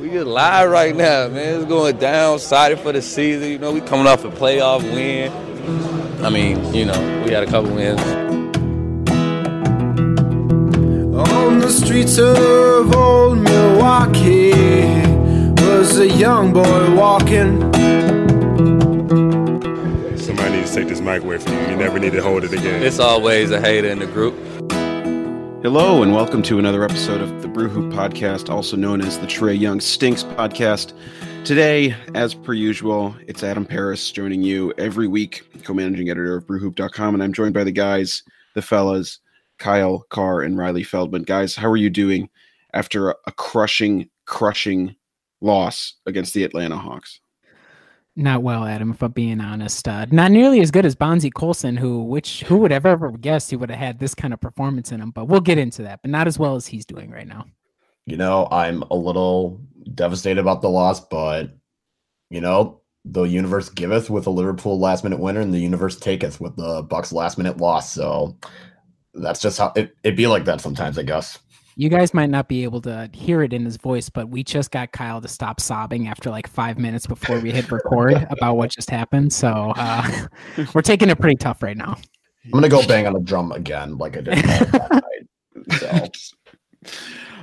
[0.00, 1.56] We just live right now, man.
[1.56, 2.36] It's going down.
[2.36, 3.50] Excited for the season.
[3.50, 5.32] You know, we coming off a playoff win.
[6.24, 8.00] I mean, you know, we had a couple wins.
[11.32, 14.52] On the streets of old Milwaukee
[15.62, 17.58] was a young boy walking.
[20.16, 21.70] Somebody needs to take this mic away from you.
[21.70, 22.84] You never need to hold it again.
[22.84, 24.36] It's always a hater in the group.
[25.70, 29.26] Hello, and welcome to another episode of the Brew Hoop Podcast, also known as the
[29.26, 30.94] Trae Young Stinks Podcast.
[31.44, 36.46] Today, as per usual, it's Adam Paris joining you every week, co managing editor of
[36.46, 38.22] brewhoop.com, and I'm joined by the guys,
[38.54, 39.18] the fellas,
[39.58, 41.24] Kyle Carr and Riley Feldman.
[41.24, 42.30] Guys, how are you doing
[42.72, 44.96] after a, a crushing, crushing
[45.42, 47.20] loss against the Atlanta Hawks?
[48.18, 48.90] Not well, Adam.
[48.90, 52.56] If I'm being honest, uh, not nearly as good as Bonzie Colson, who which who
[52.56, 55.12] would have ever guessed he would have had this kind of performance in him.
[55.12, 56.02] But we'll get into that.
[56.02, 57.44] But not as well as he's doing right now.
[58.06, 59.60] You know, I'm a little
[59.94, 61.56] devastated about the loss, but
[62.28, 66.40] you know, the universe giveth with a Liverpool last minute winner, and the universe taketh
[66.40, 67.92] with the Bucks last minute loss.
[67.92, 68.36] So
[69.14, 71.38] that's just how it it be like that sometimes, I guess.
[71.80, 74.72] You guys might not be able to hear it in his voice, but we just
[74.72, 78.72] got Kyle to stop sobbing after like five minutes before we hit record about what
[78.72, 79.32] just happened.
[79.32, 80.26] So uh,
[80.74, 81.96] we're taking it pretty tough right now.
[82.46, 86.16] I'm gonna go bang on the drum again, like I did last night.
[86.16, 86.26] So.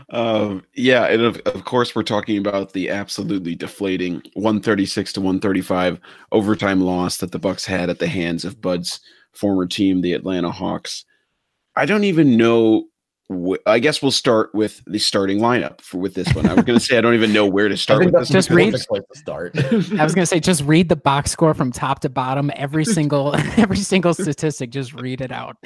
[0.10, 5.98] Uh, yeah, and of, of course, we're talking about the absolutely deflating 136 to 135
[6.34, 9.00] overtime loss that the Bucks had at the hands of Bud's
[9.32, 11.06] former team, the Atlanta Hawks.
[11.78, 12.88] I don't even know.
[13.32, 16.46] Wh- I guess we'll start with the starting lineup for with this one.
[16.48, 18.30] I was going to say I don't even know where to start with this.
[18.30, 19.58] Just read- perfect place to start.
[20.00, 23.36] I was gonna say just read the box score from top to bottom, every single
[23.58, 24.70] every single statistic.
[24.70, 25.58] Just read it out.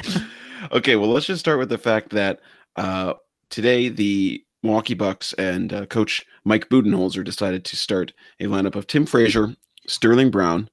[0.71, 2.39] okay, well, let's just start with the fact that
[2.77, 3.13] uh,
[3.49, 8.87] today the Milwaukee Bucks and uh, coach Mike Budenholzer decided to start a lineup of
[8.87, 9.55] Tim Frazier,
[9.87, 10.69] Sterling Brown,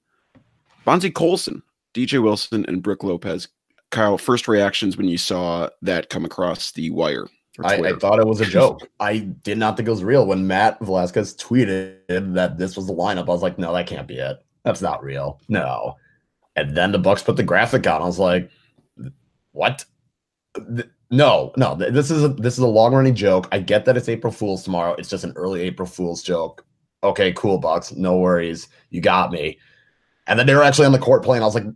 [0.85, 1.63] Bonzie Colson,
[1.95, 3.49] DJ Wilson, and Brook Lopez.
[3.91, 7.29] Kyle, first reactions when you saw that come across the wire?
[7.65, 8.89] I, I thought it was a joke.
[9.01, 12.93] I did not think it was real when Matt Velazquez tweeted that this was the
[12.93, 13.29] lineup.
[13.29, 14.39] I was like, no, that can't be it.
[14.65, 15.41] That's not real.
[15.49, 15.97] No.
[16.57, 18.03] And then the Bucks put the graphic on.
[18.03, 18.51] I was like,
[19.53, 19.85] what?
[21.11, 21.75] No, no.
[21.75, 23.49] This is a this is a long running joke.
[23.53, 24.95] I get that it's April Fool's tomorrow.
[24.99, 26.65] It's just an early April Fool's joke.
[27.05, 27.93] Okay, cool, Bucks.
[27.93, 28.69] No worries.
[28.91, 29.59] You got me.
[30.27, 31.43] And then they were actually on the court playing.
[31.43, 31.67] I was like,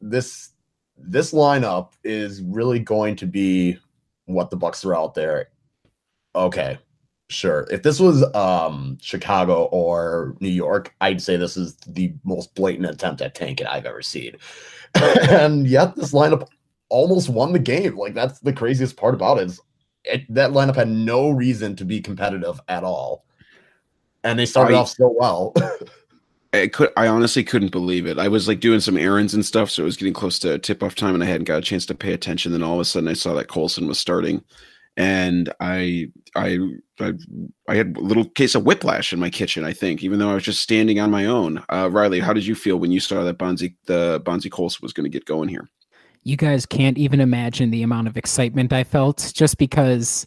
[0.00, 0.50] this
[0.98, 3.78] this lineup is really going to be
[4.26, 5.48] what the Bucks are out there.
[6.34, 6.78] Okay,
[7.28, 7.66] sure.
[7.70, 12.88] If this was um Chicago or New York, I'd say this is the most blatant
[12.88, 14.36] attempt at tanking I've ever seen.
[14.94, 16.48] and yet this lineup
[16.88, 17.96] almost won the game.
[17.96, 19.60] Like that's the craziest part about it is
[20.04, 23.24] it, that lineup had no reason to be competitive at all.
[24.24, 25.54] And they started I- off so well.
[26.52, 28.18] I could I honestly couldn't believe it.
[28.18, 30.82] I was like doing some errands and stuff, so it was getting close to tip
[30.82, 32.52] off time and I hadn't got a chance to pay attention.
[32.52, 34.42] Then all of a sudden I saw that Colson was starting
[34.98, 36.58] and I I
[37.00, 37.12] I,
[37.68, 40.34] I had a little case of whiplash in my kitchen, I think, even though I
[40.34, 41.62] was just standing on my own.
[41.68, 44.92] Uh, Riley, how did you feel when you saw that Bonzie the Bonzie Colson was
[44.92, 45.70] going to get going here?
[46.24, 50.26] You guys can't even imagine the amount of excitement I felt just because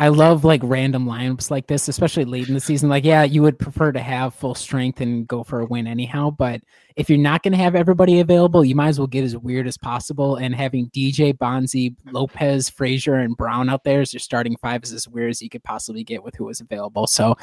[0.00, 2.88] I love like random lineups like this, especially late in the season.
[2.88, 6.30] Like, yeah, you would prefer to have full strength and go for a win anyhow,
[6.30, 6.62] but
[6.94, 9.68] if you're not going to have everybody available, you might as well get as weird
[9.68, 10.36] as possible.
[10.36, 14.92] And having DJ, Bonzie, Lopez, Frazier, and Brown out there as your starting five is
[14.92, 17.06] as weird as you could possibly get with who was available.
[17.06, 17.36] So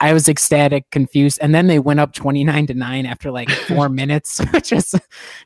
[0.00, 3.88] I was ecstatic, confused, and then they went up 29 to 9 after like four
[3.90, 4.94] minutes, which is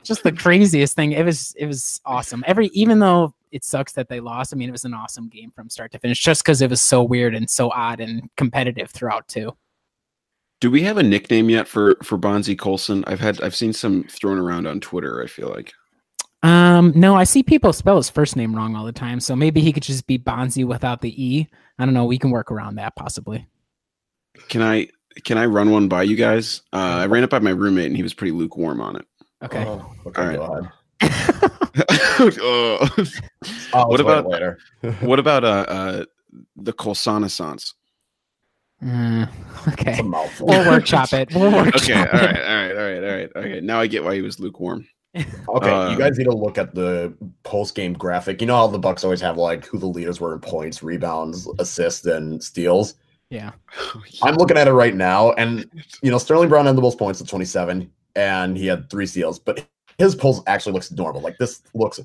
[0.03, 1.11] just the craziest thing.
[1.11, 2.43] It was it was awesome.
[2.47, 5.51] Every even though it sucks that they lost, I mean it was an awesome game
[5.51, 8.89] from start to finish, just because it was so weird and so odd and competitive
[8.91, 9.55] throughout too.
[10.59, 13.03] Do we have a nickname yet for for Bonzie Colson?
[13.07, 15.21] I've had I've seen some thrown around on Twitter.
[15.23, 15.73] I feel like
[16.43, 19.61] Um, no, I see people spell his first name wrong all the time, so maybe
[19.61, 21.47] he could just be Bonzi without the e.
[21.79, 22.05] I don't know.
[22.05, 23.47] We can work around that possibly.
[24.49, 24.87] can I
[25.23, 26.61] can I run one by you guys?
[26.73, 29.05] Uh, I ran it by my roommate and he was pretty lukewarm on it.
[29.43, 29.65] Okay.
[29.67, 30.71] Oh, okay, All right.
[31.77, 32.39] go ahead.
[32.39, 33.05] Uh,
[33.73, 34.59] I'll What about- later?
[35.01, 36.05] what about uh, uh
[36.55, 37.73] the Colsonissance?
[38.83, 39.27] Mm,
[39.69, 39.99] okay.
[39.99, 40.47] a mouthful.
[40.47, 41.33] We'll workshop it.
[41.33, 42.11] We'll workshop Okay, all it.
[42.13, 43.31] right, all right, all right, all right.
[43.35, 44.87] Okay, now I get why he was lukewarm.
[45.49, 47.11] Okay, Uh, you guys need to look at the
[47.43, 48.39] post game graphic.
[48.39, 51.47] You know how the Bucks always have like who the leaders were in points, rebounds,
[51.57, 52.93] assists, and steals.
[53.31, 53.51] Yeah.
[54.21, 55.65] I'm looking at it right now, and
[56.03, 59.39] you know Sterling Brown had the most points at 27, and he had three steals,
[59.39, 59.65] but
[59.97, 61.21] his pulls actually looks normal.
[61.21, 61.99] Like this looks,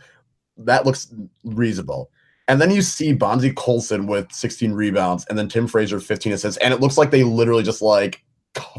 [0.59, 1.13] that looks
[1.45, 2.11] reasonable.
[2.49, 6.59] And then you see Bonzie Colson with 16 rebounds and then Tim Frazier 15 assists.
[6.59, 8.23] And it looks like they literally just like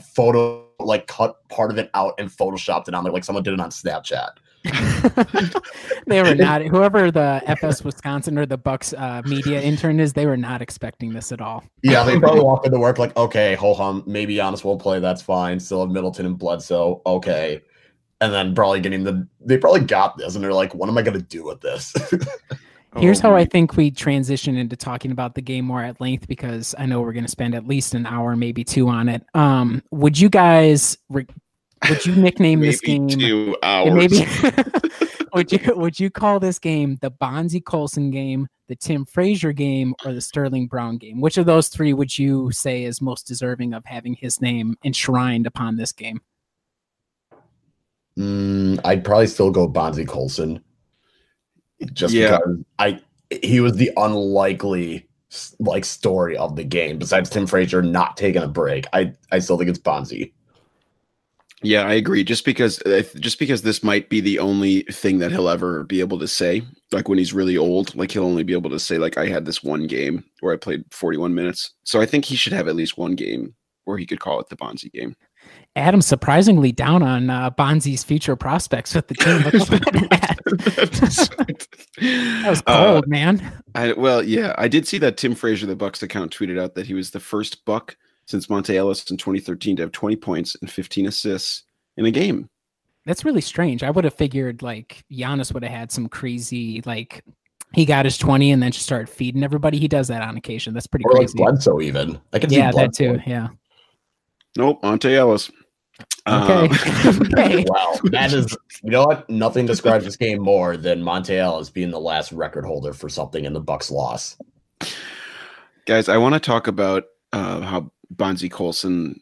[0.01, 3.13] photo, like cut part of it out and photoshopped it on there.
[3.13, 4.29] Like someone did it on Snapchat.
[6.07, 10.13] they were not whoever the FS Wisconsin or the Bucks uh, media intern is.
[10.13, 11.65] They were not expecting this at all.
[11.81, 14.99] Yeah, they probably walk into work like, okay, ho hum, maybe Giannis will play.
[14.99, 15.59] That's fine.
[15.59, 17.01] Still have Middleton and Bledsoe.
[17.05, 17.61] Okay.
[18.23, 21.01] And then probably getting the, they probably got this and they're like, what am I
[21.01, 21.93] going to do with this?
[22.97, 26.27] Here's Oh, how I think we transition into talking about the game more at length
[26.27, 29.25] because I know we're going to spend at least an hour, maybe two on it.
[29.33, 31.27] Um, would you guys re-
[31.89, 33.09] would you nickname this game?
[33.09, 33.93] two hours.
[33.93, 34.25] maybe
[35.33, 39.95] would you would you call this game the Bonzie Colson game, the Tim Frazier game,
[40.05, 41.19] or the Sterling Brown game?
[41.19, 45.47] Which of those three would you say is most deserving of having his name enshrined
[45.47, 46.21] upon this game?
[48.17, 50.63] Mm, I'd probably still go Bonzie Colson.
[51.93, 52.37] Just Yeah.
[52.37, 52.99] because I
[53.41, 55.07] he was the unlikely
[55.59, 56.99] like story of the game.
[56.99, 60.33] Besides Tim Frazier not taking a break, I I still think it's Bonzie.
[61.65, 62.25] Yeah, I agree.
[62.25, 66.01] Just because, uh, just because this might be the only thing that he'll ever be
[66.01, 66.61] able to say,
[66.91, 69.45] like when he's really old, like he'll only be able to say, like I had
[69.45, 71.71] this one game where I played 41 minutes.
[71.85, 73.55] So I think he should have at least one game
[73.85, 75.15] where he could call it the Bonzie game.
[75.75, 79.41] Adam's surprisingly down on uh, Bonzie's future prospects with the team.
[80.53, 81.67] That.
[81.99, 83.61] That was Uh, cold, man.
[83.75, 86.85] I, well, yeah, I did see that Tim Frazier, the Bucks account, tweeted out that
[86.85, 90.69] he was the first Buck since Monta Ellis in 2013 to have 20 points and
[90.69, 91.63] 15 assists
[91.97, 92.49] in a game.
[93.05, 93.83] That's really strange.
[93.83, 97.23] I would have figured like Giannis would have had some crazy like
[97.73, 99.77] he got his 20 and then just started feeding everybody.
[99.77, 100.73] He does that on occasion.
[100.73, 101.31] That's pretty Or like.
[101.33, 102.19] Bledsoe even.
[102.31, 103.19] I can see yeah, that too.
[103.25, 103.49] Yeah.
[104.55, 105.51] Nope, Monta Ellis.
[106.27, 106.53] Okay.
[106.53, 106.69] Um,
[107.33, 107.65] okay.
[107.67, 109.29] Wow, that is you know what?
[109.29, 113.45] Nothing describes this game more than Monta Ellis being the last record holder for something
[113.45, 114.37] in the Bucks loss.
[115.85, 119.19] Guys, I want to talk about uh, how Bonzie Colson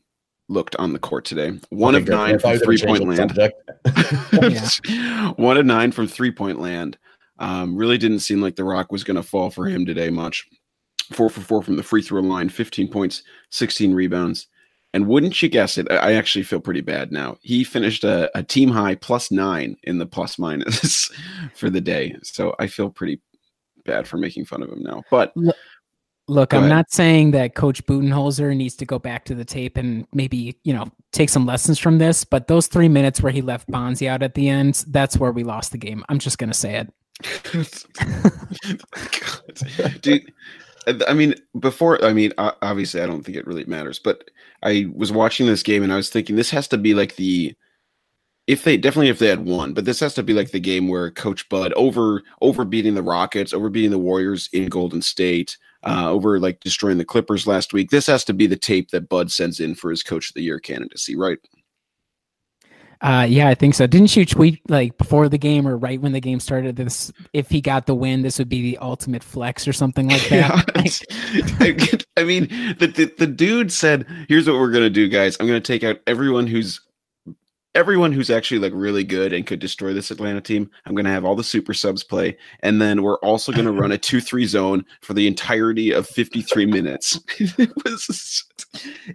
[0.48, 1.58] looked on the court today.
[1.70, 2.16] One Okay, of good.
[2.16, 3.32] Nine from three point land.
[5.38, 6.98] One of nine from three point land.
[7.40, 10.48] Um, really didn't seem like the rock was going to fall for him today much.
[11.12, 14.48] Four for four from the free throw line, 15 points, 16 rebounds.
[14.94, 15.90] And wouldn't you guess it?
[15.90, 17.38] I actually feel pretty bad now.
[17.42, 21.10] He finished a, a team high plus nine in the plus minus
[21.56, 22.16] for the day.
[22.24, 23.22] So I feel pretty
[23.86, 25.04] bad for making fun of him now.
[25.10, 25.34] But
[26.28, 26.76] Look, Go I'm ahead.
[26.76, 30.74] not saying that Coach Budenholzer needs to go back to the tape and maybe, you
[30.74, 34.24] know, take some lessons from this, but those three minutes where he left Bonzie out
[34.24, 36.06] at the end, that's where we lost the game.
[36.08, 36.94] I'm just gonna say it.
[38.96, 39.08] Oh
[39.78, 40.02] God.
[40.02, 40.32] Dude,
[40.88, 44.30] I mean, before, I mean, obviously, I don't think it really matters, but
[44.64, 47.56] I was watching this game and I was thinking this has to be like the,
[48.48, 50.88] if they definitely if they had won, but this has to be like the game
[50.88, 55.58] where Coach Bud over over beating the Rockets, over beating the Warriors in Golden State,
[55.84, 57.92] uh, over like destroying the Clippers last week.
[57.92, 60.42] This has to be the tape that Bud sends in for his Coach of the
[60.42, 61.38] Year candidacy, right?
[63.02, 63.88] Uh, yeah, I think so.
[63.88, 66.76] Didn't you tweet like before the game or right when the game started?
[66.76, 70.28] This, if he got the win, this would be the ultimate flex or something like
[70.30, 70.66] that.
[71.60, 72.48] Like, I mean,
[72.80, 75.38] the, the the dude said, "Here's what we're gonna do, guys.
[75.40, 76.82] I'm gonna take out everyone who's
[77.74, 80.70] everyone who's actually like really good and could destroy this Atlanta team.
[80.86, 83.98] I'm gonna have all the super subs play, and then we're also gonna run a
[83.98, 87.20] two three zone for the entirety of 53 minutes.
[87.40, 88.44] it was,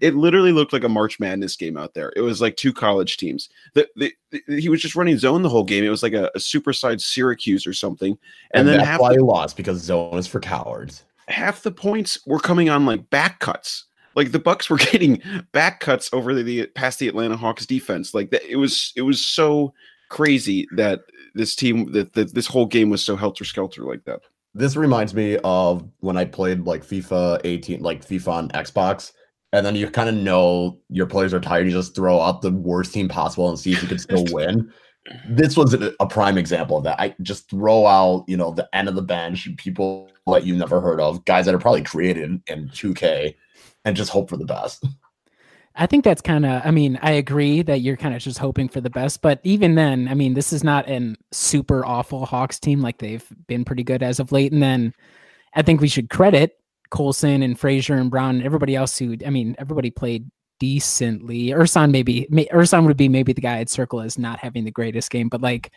[0.01, 2.13] it literally looked like a March Madness game out there.
[2.17, 3.49] It was like two college teams.
[3.75, 5.85] The, the, the- he was just running zone the whole game.
[5.85, 8.13] It was like a, a supersized Syracuse or something,
[8.53, 11.05] and, And, then that's half why the he lost because zone is for cowards.
[11.29, 13.85] half the points were coming on like back cuts.
[14.17, 18.15] Like the Bucks were getting back cuts over the, the past the Atlanta Hawks defense.
[18.15, 19.73] Like that, it was it was so
[20.09, 21.01] crazy that
[21.35, 24.21] this team that, that this whole game was so helter skelter like that.
[24.55, 29.13] This reminds me of when I played like FIFA 18, like FIFA on Xbox,
[29.53, 31.67] and then you kind of know your players are tired.
[31.67, 34.73] You just throw out the worst team possible and see if you can still win.
[35.29, 36.99] This was a, prime example of that.
[36.99, 40.81] I just throw out, you know, the end of the bench, people that you never
[40.81, 43.37] heard of, guys that are probably created in 2K,
[43.87, 44.85] and just hope for the best.
[45.79, 46.63] I think that's kind of.
[46.65, 49.75] I mean, I agree that you're kind of just hoping for the best, but even
[49.75, 52.81] then, I mean, this is not an super awful Hawks team.
[52.81, 54.95] Like they've been pretty good as of late, and then
[55.55, 56.59] I think we should credit
[56.91, 59.17] Colson and Frazier and Brown and everybody else who.
[59.25, 61.49] I mean, everybody played decently.
[61.49, 62.27] Ersan maybe.
[62.31, 65.29] May, Ersan would be maybe the guy I'd circle as not having the greatest game,
[65.29, 65.73] but like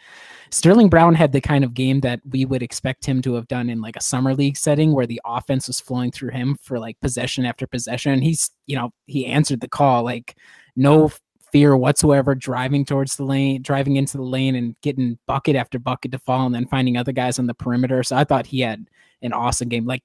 [0.52, 3.70] Sterling Brown had the kind of game that we would expect him to have done
[3.70, 7.00] in like a summer league setting where the offense was flowing through him for like
[7.00, 8.22] possession after possession.
[8.22, 10.36] He's, you know, he answered the call like
[10.76, 11.12] no
[11.52, 16.12] fear whatsoever driving towards the lane, driving into the lane and getting bucket after bucket
[16.12, 18.04] to fall and then finding other guys on the perimeter.
[18.04, 18.88] So I thought he had
[19.22, 19.86] an awesome game.
[19.86, 20.04] Like,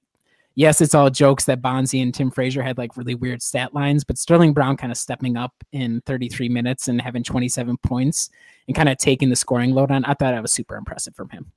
[0.55, 4.03] yes, it's all jokes that Bonzie and Tim Frazier had like really weird stat lines,
[4.03, 8.29] but Sterling Brown kind of stepping up in 33 minutes and having 27 points
[8.67, 10.03] and kind of taking the scoring load on.
[10.05, 11.51] I thought that was super impressive from him.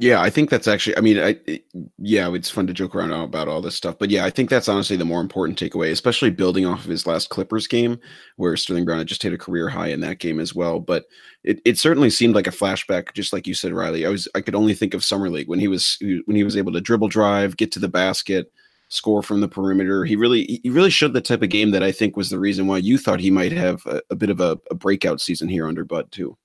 [0.00, 0.96] Yeah, I think that's actually.
[0.96, 1.64] I mean, I it,
[1.98, 4.68] yeah, it's fun to joke around about all this stuff, but yeah, I think that's
[4.68, 7.98] honestly the more important takeaway, especially building off of his last Clippers game,
[8.36, 10.78] where Sterling Brown had just hit a career high in that game as well.
[10.78, 11.06] But
[11.42, 14.06] it, it certainly seemed like a flashback, just like you said, Riley.
[14.06, 16.56] I was I could only think of summer league when he was when he was
[16.56, 18.52] able to dribble drive, get to the basket,
[18.90, 20.04] score from the perimeter.
[20.04, 22.68] He really he really showed the type of game that I think was the reason
[22.68, 25.66] why you thought he might have a, a bit of a, a breakout season here
[25.66, 26.38] under Bud too.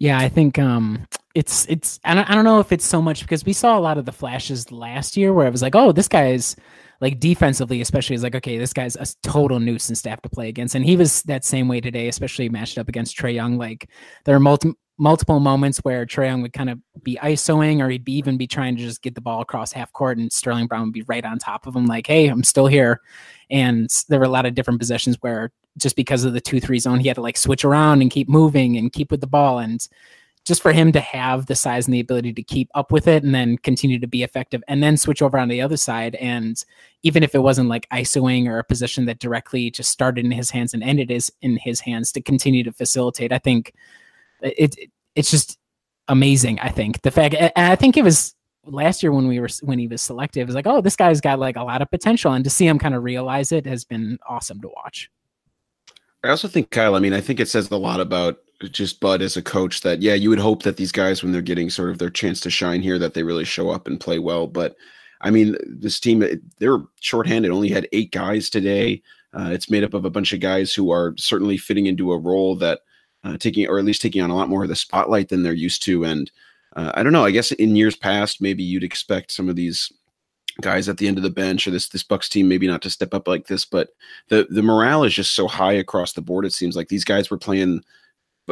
[0.00, 3.22] Yeah, I think um it's it's I don't, I don't know if it's so much
[3.22, 5.92] because we saw a lot of the flashes last year where it was like, oh,
[5.92, 6.56] this guy's
[7.00, 10.48] like defensively, especially is like, okay, this guy's a total nuisance to have to play
[10.48, 10.76] against.
[10.76, 13.58] And he was that same way today, especially matched up against Trae Young.
[13.58, 13.90] Like
[14.24, 18.04] there are multi- multiple moments where Trae Young would kind of be ISOing or he'd
[18.04, 20.84] be even be trying to just get the ball across half court and Sterling Brown
[20.84, 23.00] would be right on top of him, like, hey, I'm still here.
[23.50, 26.78] And there were a lot of different possessions where just because of the two three
[26.78, 29.58] zone, he had to like switch around and keep moving and keep with the ball.
[29.58, 29.86] And
[30.44, 33.24] just for him to have the size and the ability to keep up with it
[33.24, 36.14] and then continue to be effective and then switch over on the other side.
[36.16, 36.62] And
[37.02, 40.50] even if it wasn't like ISOing or a position that directly just started in his
[40.50, 43.72] hands and ended is in his hands to continue to facilitate, I think
[44.42, 45.58] it, it it's just
[46.08, 46.60] amazing.
[46.60, 48.34] I think the fact, and I think it was
[48.66, 51.20] last year when we were when he was selected, it was like, oh, this guy's
[51.20, 53.84] got like a lot of potential, and to see him kind of realize it has
[53.84, 55.10] been awesome to watch.
[56.22, 56.94] I also think Kyle.
[56.94, 58.38] I mean, I think it says a lot about
[58.70, 61.42] just Bud as a coach that yeah, you would hope that these guys when they're
[61.42, 64.18] getting sort of their chance to shine here that they really show up and play
[64.18, 64.46] well.
[64.46, 64.76] But
[65.20, 66.24] I mean, this team
[66.58, 69.02] they're shorthanded, only had eight guys today.
[69.32, 72.18] Uh, it's made up of a bunch of guys who are certainly fitting into a
[72.18, 72.80] role that
[73.24, 75.52] uh, taking or at least taking on a lot more of the spotlight than they're
[75.52, 76.04] used to.
[76.04, 76.30] And
[76.76, 77.24] uh, I don't know.
[77.24, 79.92] I guess in years past, maybe you'd expect some of these
[80.60, 82.90] guys at the end of the bench or this this Bucks team maybe not to
[82.90, 83.88] step up like this, but
[84.28, 86.44] the the morale is just so high across the board.
[86.44, 87.82] It seems like these guys were playing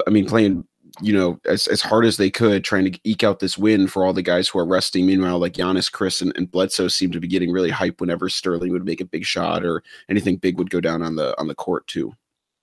[0.07, 0.65] I mean, playing
[1.01, 4.05] you know as, as hard as they could, trying to eke out this win for
[4.05, 5.07] all the guys who are resting.
[5.07, 8.73] Meanwhile, like Giannis, Khris, and, and Bledsoe seem to be getting really hype whenever Sterling
[8.73, 11.55] would make a big shot or anything big would go down on the on the
[11.55, 12.13] court too.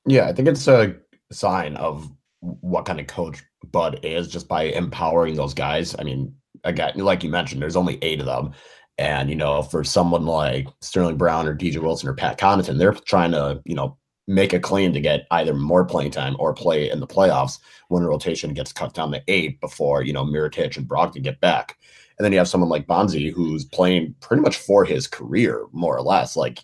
[0.05, 0.95] Yeah, I think it's a
[1.31, 2.09] sign of
[2.39, 5.95] what kind of coach Bud is just by empowering those guys.
[6.00, 6.33] I mean,
[6.63, 8.53] again, like you mentioned, there's only eight of them.
[8.98, 12.93] And, you know, for someone like Sterling Brown or DJ Wilson or Pat Connaughton, they're
[12.93, 13.98] trying to, you know,
[14.29, 17.57] make a claim to get either more playing time or play in the playoffs
[17.88, 21.41] when the rotation gets cut down to eight before, you know, Mirotic and Brogdon get
[21.41, 21.77] back.
[22.17, 25.98] And then you have someone like Bonzie who's playing pretty much for his career, more
[25.98, 26.38] or less.
[26.38, 26.59] Like,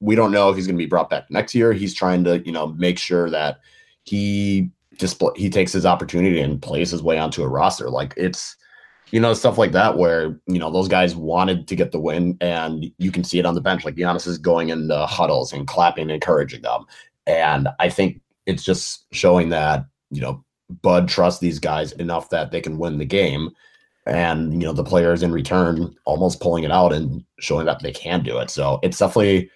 [0.00, 1.74] we don't know if he's going to be brought back next year.
[1.74, 3.58] He's trying to, you know, make sure that
[4.04, 7.90] he just he takes his opportunity and plays his way onto a roster.
[7.90, 8.56] Like it's,
[9.12, 12.36] you know, stuff like that where, you know, those guys wanted to get the win
[12.40, 13.84] and you can see it on the bench.
[13.84, 16.86] Like Giannis is going in the huddles and clapping and encouraging them.
[17.26, 20.42] And I think it's just showing that, you know,
[20.80, 23.50] Bud trusts these guys enough that they can win the game.
[24.06, 27.92] And, you know, the players in return almost pulling it out and showing that they
[27.92, 28.48] can do it.
[28.48, 29.50] So it's definitely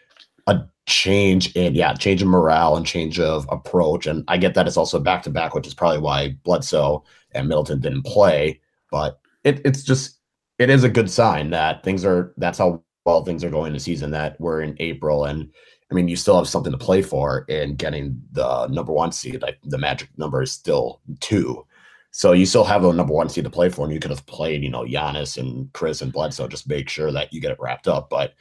[0.47, 4.07] a change in, yeah, change in morale and change of approach.
[4.07, 7.49] And I get that it's also back to back, which is probably why Bledsoe and
[7.49, 8.61] Middleton didn't play.
[8.91, 10.19] But it, it's just
[10.59, 13.81] it is a good sign that things are that's how well things are going the
[13.81, 15.49] season that we're in April and
[15.91, 19.41] I mean you still have something to play for in getting the number one seed
[19.41, 21.65] like the magic number is still two.
[22.11, 24.27] So you still have a number one seed to play for and you could have
[24.27, 27.61] played you know Giannis and Khris and Bledsoe just make sure that you get it
[27.61, 28.11] wrapped up.
[28.11, 28.35] But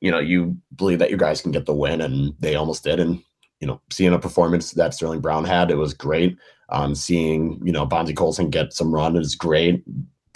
[0.00, 2.98] you know you believe that your guys can get the win and they almost did.
[2.98, 3.22] And
[3.60, 6.38] you know seeing a performance that Sterling Brown had it was great.
[6.70, 9.84] Um seeing you know Bonzie Colson get some run is great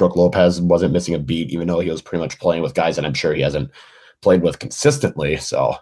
[0.00, 2.97] Brook Lopez wasn't missing a beat, even though he was pretty much playing with guys
[2.97, 3.71] that I'm sure he hasn't
[4.23, 5.37] played with consistently.
[5.37, 5.75] So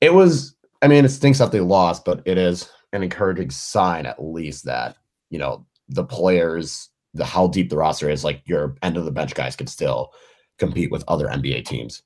[0.00, 4.06] it was, I mean, it stinks that they lost, but it is an encouraging sign
[4.06, 4.96] at least that,
[5.28, 9.10] you know, the players, the how deep the roster is, like your end of the
[9.10, 10.12] bench guys can still
[10.58, 12.04] compete with other NBA teams.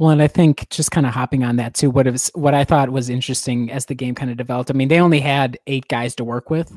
[0.00, 2.64] Well, and I think just kind of hopping on that too, what was what I
[2.64, 4.68] thought was interesting as the game kind of developed.
[4.70, 6.76] I mean, they only had eight guys to work with,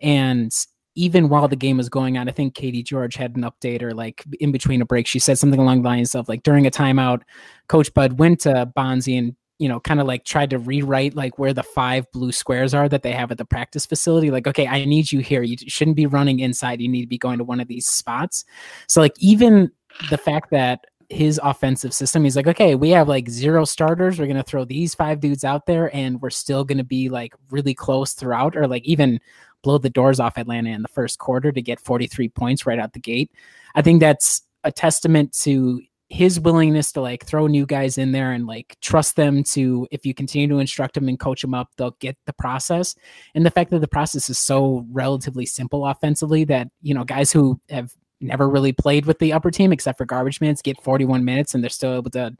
[0.00, 0.50] and
[0.94, 3.92] even while the game was going on, I think Katie George had an update or
[3.92, 6.70] like in between a break, she said something along the lines of like during a
[6.70, 7.22] timeout,
[7.68, 11.38] Coach Bud went to Bonzie and you know, kind of like tried to rewrite like
[11.38, 14.30] where the five blue squares are that they have at the practice facility.
[14.30, 15.42] Like, okay, I need you here.
[15.42, 16.80] You shouldn't be running inside.
[16.80, 18.44] You need to be going to one of these spots.
[18.88, 19.70] So, like, even
[20.10, 22.24] the fact that his offensive system.
[22.24, 24.18] He's like, okay, we have like zero starters.
[24.18, 27.74] We're gonna throw these five dudes out there, and we're still gonna be like really
[27.74, 29.20] close throughout, or like even
[29.64, 32.92] blow the doors off Atlanta in the first quarter to get 43 points right out
[32.92, 33.32] the gate.
[33.74, 35.80] I think that's a testament to
[36.10, 40.04] his willingness to like throw new guys in there and like trust them to if
[40.04, 42.94] you continue to instruct them and coach them up they'll get the process
[43.34, 47.32] and the fact that the process is so relatively simple offensively that you know guys
[47.32, 51.24] who have never really played with the upper team except for garbage minutes get 41
[51.24, 52.36] minutes and they're still able to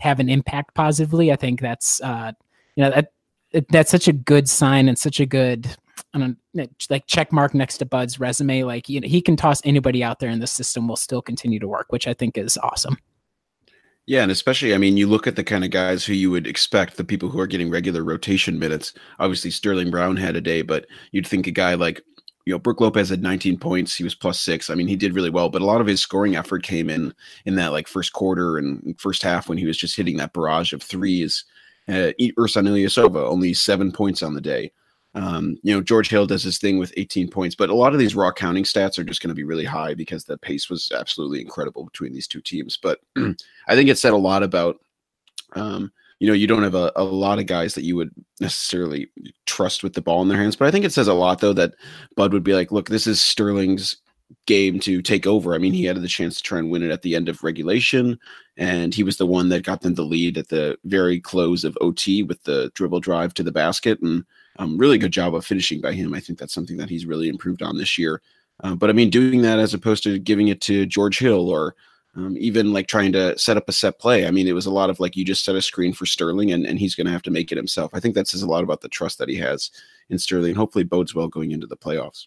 [0.00, 2.32] have an impact positively i think that's uh
[2.74, 3.12] you know that
[3.70, 5.76] that's such a good sign and such a good
[6.20, 6.38] Don't
[6.90, 8.62] like check mark next to Bud's resume.
[8.62, 11.58] Like you know, he can toss anybody out there, and the system will still continue
[11.58, 12.96] to work, which I think is awesome.
[14.06, 16.46] Yeah, and especially, I mean, you look at the kind of guys who you would
[16.46, 18.92] expect, the people who are getting regular rotation minutes.
[19.18, 22.02] Obviously, Sterling Brown had a day, but you'd think a guy like,
[22.44, 23.96] you know, Brook Lopez had 19 points.
[23.96, 24.68] He was plus six.
[24.68, 27.14] I mean, he did really well, but a lot of his scoring effort came in
[27.46, 30.74] in that like first quarter and first half when he was just hitting that barrage
[30.74, 31.44] of threes.
[31.88, 34.70] Uh, Ersan Ilyasova only seven points on the day.
[35.14, 37.98] Um, you know, George Hill does his thing with 18 points, but a lot of
[38.00, 40.90] these raw counting stats are just going to be really high because the pace was
[40.92, 42.76] absolutely incredible between these two teams.
[42.76, 44.80] But I think it said a lot about,
[45.52, 49.08] um, you know, you don't have a, a lot of guys that you would necessarily
[49.46, 50.56] trust with the ball in their hands.
[50.56, 51.74] But I think it says a lot, though, that
[52.16, 53.96] Bud would be like, look, this is Sterling's
[54.46, 55.54] game to take over.
[55.54, 57.44] I mean, he had the chance to try and win it at the end of
[57.44, 58.18] regulation,
[58.56, 61.78] and he was the one that got them the lead at the very close of
[61.80, 64.00] OT with the dribble drive to the basket.
[64.00, 64.24] And
[64.58, 66.14] um, really good job of finishing by him.
[66.14, 68.22] I think that's something that he's really improved on this year.
[68.62, 71.74] Uh, but I mean, doing that as opposed to giving it to George Hill or
[72.16, 74.26] um, even like trying to set up a set play.
[74.26, 76.52] I mean, it was a lot of like you just set a screen for Sterling
[76.52, 77.90] and, and he's going to have to make it himself.
[77.92, 79.70] I think that says a lot about the trust that he has
[80.08, 80.50] in Sterling.
[80.50, 82.26] And hopefully, bodes well going into the playoffs.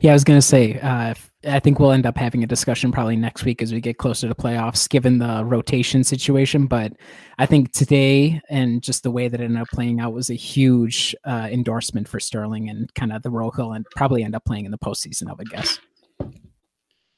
[0.00, 1.14] Yeah, I was going to say, uh,
[1.48, 4.28] I think we'll end up having a discussion probably next week as we get closer
[4.28, 6.66] to playoffs, given the rotation situation.
[6.66, 6.92] But
[7.38, 10.34] I think today and just the way that it ended up playing out was a
[10.34, 14.44] huge uh, endorsement for Sterling and kind of the role he'll and probably end up
[14.44, 15.28] playing in the postseason.
[15.28, 15.78] I would guess.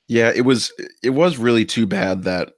[0.09, 0.73] Yeah, it was
[1.03, 2.53] it was really too bad that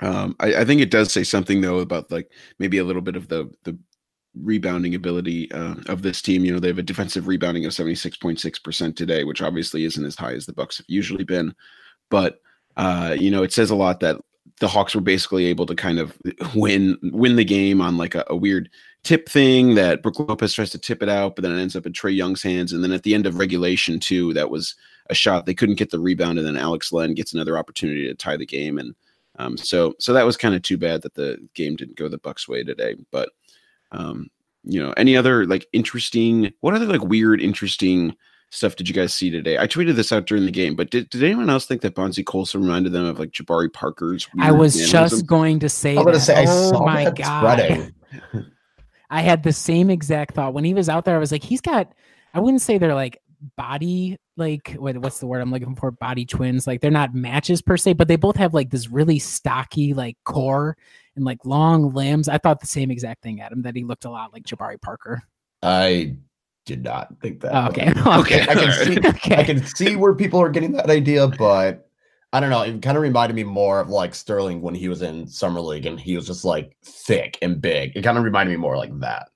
[0.00, 3.16] um, I, I, think it does say something though about like maybe a little bit
[3.16, 3.76] of the the
[4.34, 6.44] rebounding ability uh, of this team.
[6.44, 10.34] You know, they have a defensive rebounding of 76.6% today, which obviously isn't as high
[10.34, 11.54] as the Bucks have usually been.
[12.10, 12.40] But
[12.76, 14.16] uh, you know, it says a lot that
[14.60, 16.16] the Hawks were basically able to kind of
[16.54, 18.70] win win the game on like a, a weird
[19.04, 21.86] tip thing that Brook Lopez tries to tip it out, but then it ends up
[21.86, 22.72] in Trae Young's hands.
[22.72, 24.74] And then at the end of regulation, too, that was
[25.10, 28.14] a shot they couldn't get the rebound, and then Alex Len gets another opportunity to
[28.14, 28.78] tie the game.
[28.78, 28.94] And
[29.38, 32.18] um, so, so that was kind of too bad that the game didn't go the
[32.18, 32.96] Bucks' way today.
[33.10, 33.30] But
[33.92, 34.28] um,
[34.64, 38.14] you know, any other like interesting, what other like weird, interesting
[38.50, 39.58] stuff did you guys see today?
[39.58, 42.24] I tweeted this out during the game, but did, did anyone else think that Bonzie
[42.24, 44.28] Colson reminded them of like Jabari Parker's?
[44.38, 47.92] I was just going to say, I'm going to say, oh my god,
[49.10, 51.16] I had the same exact thought when he was out there.
[51.16, 51.92] I was like, he's got.
[52.34, 53.20] I wouldn't say they're like
[53.56, 55.90] body like what, what's the word I'm looking for?
[55.90, 56.66] Body twins.
[56.66, 60.16] Like they're not matches per se, but they both have like this really stocky like
[60.24, 60.76] core
[61.18, 62.28] and like long limbs.
[62.28, 65.22] I thought the same exact thing, Adam, that he looked a lot like Jabari Parker.
[65.62, 66.16] I
[66.64, 67.54] did not think that.
[67.54, 67.90] Oh, okay.
[67.90, 68.42] okay.
[68.42, 69.36] I can see okay.
[69.36, 71.88] I can see where people are getting that idea, but
[72.32, 72.62] I don't know.
[72.62, 75.86] It kind of reminded me more of like Sterling when he was in Summer League
[75.86, 77.96] and he was just like thick and big.
[77.96, 79.28] It kind of reminded me more like that.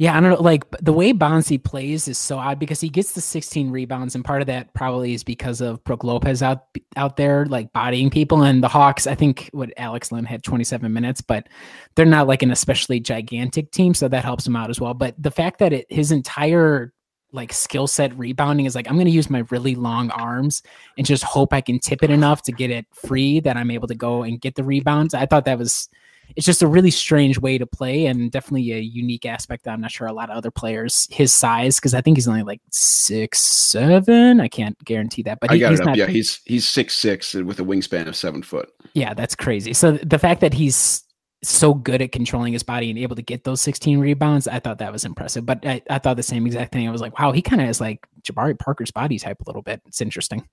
[0.00, 0.40] Yeah, I don't know.
[0.40, 4.24] Like the way Bonzie plays is so odd because he gets the 16 rebounds, and
[4.24, 6.64] part of that probably is because of Brook Lopez out
[6.96, 8.42] out there like bodying people.
[8.42, 11.50] And the Hawks, I think, what Alex Len had 27 minutes, but
[11.96, 14.94] they're not like an especially gigantic team, so that helps him out as well.
[14.94, 16.94] But the fact that it his entire
[17.32, 20.62] like skill set rebounding is like I'm going to use my really long arms
[20.96, 23.88] and just hope I can tip it enough to get it free that I'm able
[23.88, 25.12] to go and get the rebounds.
[25.12, 25.90] I thought that was
[26.36, 29.80] it's just a really strange way to play and definitely a unique aspect that I'm
[29.80, 32.60] not sure a lot of other players his size because I think he's only like
[32.70, 34.40] six seven.
[34.40, 35.96] I can't guarantee that, but he, he's not.
[35.96, 38.70] Yeah, he's he's six six uh, with a wingspan of seven foot.
[38.94, 39.72] Yeah, that's crazy.
[39.72, 41.04] So the fact that he's
[41.42, 44.78] so good at controlling his body and able to get those 16 rebounds, I thought
[44.78, 45.46] that was impressive.
[45.46, 46.86] But I, I thought the same exact thing.
[46.86, 49.62] I was like, wow, he kind of has like Jabari Parker's body type a little
[49.62, 49.80] bit.
[49.86, 50.46] It's interesting.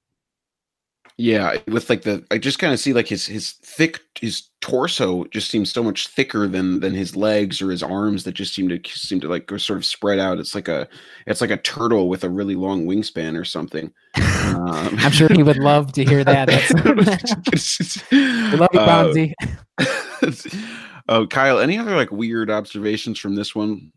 [1.20, 5.24] Yeah, with like the I just kind of see like his his thick his torso
[5.26, 8.70] just seems so much thicker than than his legs or his arms that just seem
[8.70, 10.38] to seem to like sort of spread out.
[10.38, 10.88] It's like a
[11.26, 13.92] it's like a turtle with a really long wingspan or something.
[14.16, 16.50] Um, I'm sure he would love to hear that.
[18.12, 19.34] we love you, Bonzie.
[19.80, 20.32] Uh,
[21.10, 23.92] oh, Kyle, any other like weird observations from this one?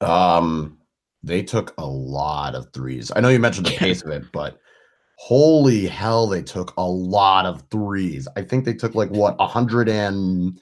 [0.00, 0.78] Um,
[1.24, 3.10] they took a lot of threes.
[3.16, 4.60] I know you mentioned the pace of it, but
[5.24, 8.26] holy hell, they took a lot of threes.
[8.36, 10.60] I think they took like what a hundred and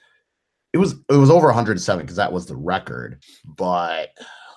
[0.75, 3.23] it was it was over 107 because that was the record.
[3.57, 4.11] But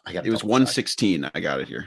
[0.06, 1.32] I got It was 116.
[1.34, 1.86] I got it here.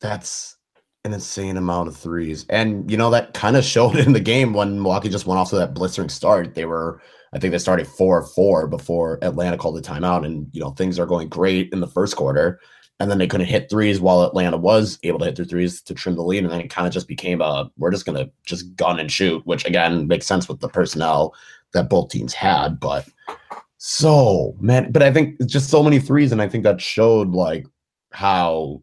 [0.00, 0.56] That's
[1.04, 2.46] an insane amount of threes.
[2.50, 5.50] And you know, that kind of showed in the game when Milwaukee just went off
[5.50, 6.56] to that blistering start.
[6.56, 7.00] They were,
[7.32, 10.26] I think they started four four before Atlanta called the timeout.
[10.26, 12.58] And you know, things are going great in the first quarter.
[13.00, 15.94] And then they couldn't hit threes while Atlanta was able to hit their threes to
[15.94, 16.44] trim the lead.
[16.44, 19.44] And then it kind of just became a we're just gonna just gun and shoot,
[19.46, 21.34] which again makes sense with the personnel
[21.72, 22.78] that both teams had.
[22.78, 23.08] But
[23.78, 27.30] so man, but I think it's just so many threes, and I think that showed
[27.30, 27.66] like
[28.12, 28.82] how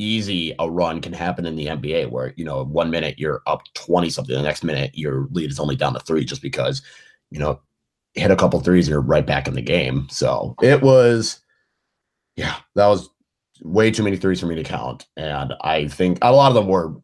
[0.00, 3.62] easy a run can happen in the NBA where, you know, one minute you're up
[3.74, 6.82] 20 something, the next minute your lead is only down to three just because,
[7.30, 7.60] you know,
[8.14, 10.08] hit a couple threes and you're right back in the game.
[10.10, 11.40] So it was,
[12.34, 13.10] yeah, that was
[13.62, 15.06] way too many threes for me to count.
[15.16, 16.94] And I think a lot of them were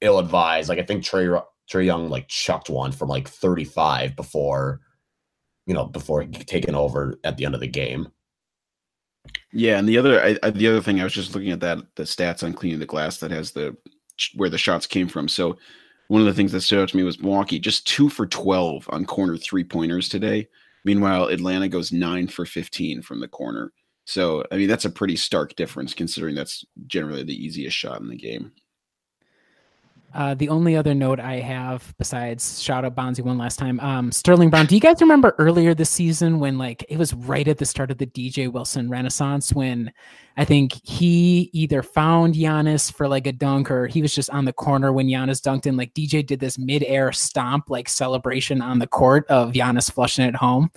[0.00, 0.68] ill advised.
[0.68, 4.80] Like I think Trae, Trae Young like chucked one from like 35 before,
[5.66, 8.08] you know, before taking over at the end of the game.
[9.52, 12.04] Yeah, and the other I, the other thing I was just looking at that the
[12.04, 13.76] stats on cleaning the glass that has the
[14.34, 15.28] where the shots came from.
[15.28, 15.58] So
[16.08, 18.86] one of the things that stood out to me was Milwaukee just two for twelve
[18.90, 20.48] on corner three pointers today.
[20.84, 23.72] Meanwhile, Atlanta goes nine for fifteen from the corner.
[24.08, 28.08] So I mean that's a pretty stark difference considering that's generally the easiest shot in
[28.08, 28.52] the game.
[30.14, 34.10] Uh, the only other note I have besides shout out Bonzie one last time, um,
[34.10, 34.64] Sterling Brown.
[34.64, 37.90] Do you guys remember earlier this season when like it was right at the start
[37.90, 39.92] of the DJ Wilson renaissance when
[40.38, 44.46] I think he either found Giannis for like a dunk or he was just on
[44.46, 45.76] the corner when Giannis dunked in.
[45.76, 50.36] Like DJ did this mid-air stomp like celebration on the court of Giannis flushing it
[50.36, 50.70] home.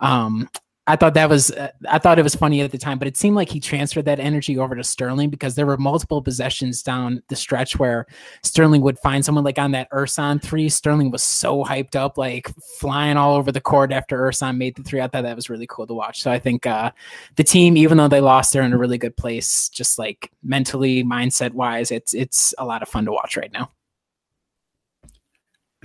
[0.00, 0.48] Um,
[0.86, 3.16] I thought that was uh, I thought it was funny at the time, but it
[3.16, 7.22] seemed like he transferred that energy over to Sterling because there were multiple possessions down
[7.28, 8.04] the stretch where
[8.42, 10.68] Sterling would find someone like on that Ersan three.
[10.68, 14.82] Sterling was so hyped up, like flying all over the court after Ersan made the
[14.82, 15.00] three.
[15.00, 16.20] I thought that was really cool to watch.
[16.20, 16.90] So I think uh,
[17.36, 21.02] the team, even though they lost, they're in a really good place, just like mentally,
[21.02, 21.90] mindset wise.
[21.90, 23.70] It's it's a lot of fun to watch right now.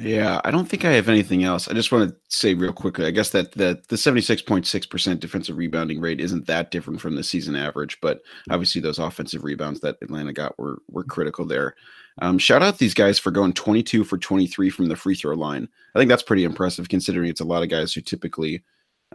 [0.02, 1.68] Yeah, I don't think I have anything else.
[1.68, 3.06] I just want to say real quickly.
[3.06, 6.72] I guess that the the seventy six point six percent defensive rebounding rate isn't that
[6.72, 11.04] different from the season average, but obviously those offensive rebounds that Atlanta got were were
[11.04, 11.76] critical there.
[12.22, 15.16] Um, shout out these guys for going twenty two for twenty three from the free
[15.16, 15.68] throw line.
[15.94, 18.64] I think that's pretty impressive considering it's a lot of guys who typically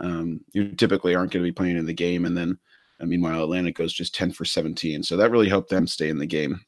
[0.03, 2.59] um, you typically aren't going to be playing in the game, and then
[3.01, 6.19] uh, meanwhile Atlanta goes just ten for seventeen, so that really helped them stay in
[6.19, 6.61] the game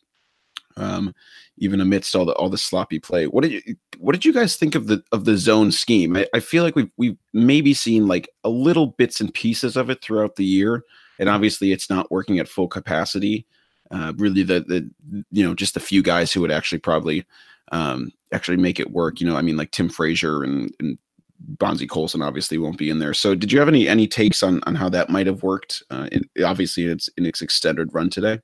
[0.77, 1.15] um,
[1.59, 3.27] even amidst all the all the sloppy play.
[3.27, 6.17] What did you what did you guys think of the of the zone scheme?
[6.17, 9.91] I, I feel like we've we've maybe seen like a little bits and pieces of
[9.91, 10.83] it throughout the year,
[11.19, 13.47] and obviously it's not working at full capacity.
[13.91, 14.91] Uh, really, the the
[15.31, 17.25] you know just a few guys who would actually probably
[17.73, 19.21] um, actually make it work.
[19.21, 20.99] You know, I mean like Tim Frazier and and
[21.39, 23.15] Bonzie Colson obviously won't be in there.
[23.15, 25.83] So, did you have any any takes on on how that might have worked?
[25.91, 28.41] Uh, in, obviously, it's in its extended run today.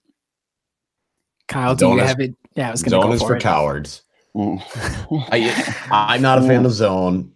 [1.49, 2.35] Kyle, do you have it?
[2.55, 3.43] Yeah, I was going to Zone go is for, for it.
[3.43, 4.03] cowards.
[4.35, 4.63] Mm.
[5.31, 6.47] I, I'm not a mm.
[6.47, 7.33] fan of zone.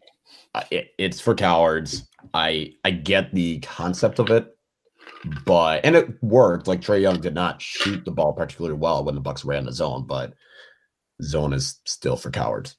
[0.71, 2.09] It, it's for cowards.
[2.33, 4.57] I I get the concept of it,
[5.45, 6.67] but and it worked.
[6.67, 9.73] Like Trae Young did not shoot the ball particularly well when the Bucks ran the
[9.73, 10.33] zone, but
[11.23, 12.77] zone is still for cowards.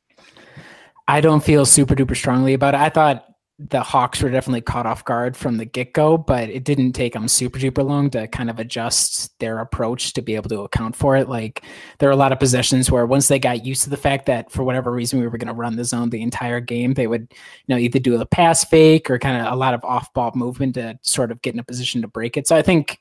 [1.07, 2.81] I don't feel super duper strongly about it.
[2.81, 3.26] I thought
[3.59, 7.13] the Hawks were definitely caught off guard from the get go, but it didn't take
[7.13, 10.95] them super duper long to kind of adjust their approach to be able to account
[10.95, 11.27] for it.
[11.27, 11.63] Like
[11.97, 14.51] there are a lot of possessions where once they got used to the fact that
[14.51, 17.27] for whatever reason we were going to run the zone the entire game, they would
[17.31, 20.31] you know either do a pass fake or kind of a lot of off ball
[20.35, 22.47] movement to sort of get in a position to break it.
[22.47, 22.99] So I think,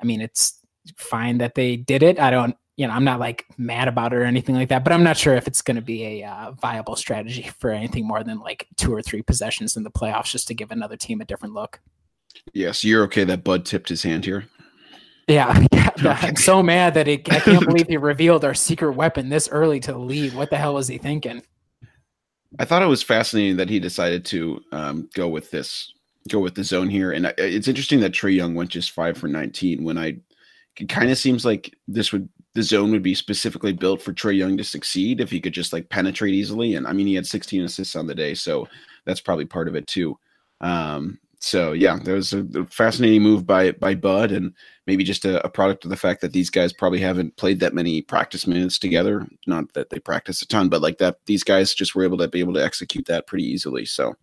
[0.00, 0.60] I mean, it's
[0.96, 2.20] fine that they did it.
[2.20, 4.92] I don't you know, I'm not like mad about it or anything like that, but
[4.92, 8.24] I'm not sure if it's going to be a uh, viable strategy for anything more
[8.24, 11.24] than like two or three possessions in the playoffs just to give another team a
[11.24, 11.78] different look.
[12.52, 14.46] Yes, you're okay that Bud tipped his hand here.
[15.28, 19.28] Yeah, yeah I'm so mad that it, I can't believe he revealed our secret weapon
[19.28, 20.34] this early to the lead.
[20.34, 21.40] What the hell was he thinking?
[22.58, 25.94] I thought it was fascinating that he decided to um, go with this,
[26.28, 29.28] go with the zone here, and it's interesting that Trae Young went just five for
[29.28, 30.16] 19 when I.
[30.80, 34.36] It kind of seems like this would the zone would be specifically built for Trae
[34.36, 36.74] Young to succeed if he could just like penetrate easily.
[36.74, 38.68] And I mean, he had 16 assists on the day, so
[39.06, 40.18] that's probably part of it too.
[40.60, 44.54] Um, so yeah, there was a, fascinating move by by Bud, and
[44.86, 47.74] maybe just a, a, product of the fact that these guys probably haven't played that
[47.74, 49.26] many practice minutes together.
[49.48, 52.28] Not that they practice a ton, but like that these guys just were able to
[52.28, 53.84] be able to execute that pretty easily.
[53.84, 54.14] So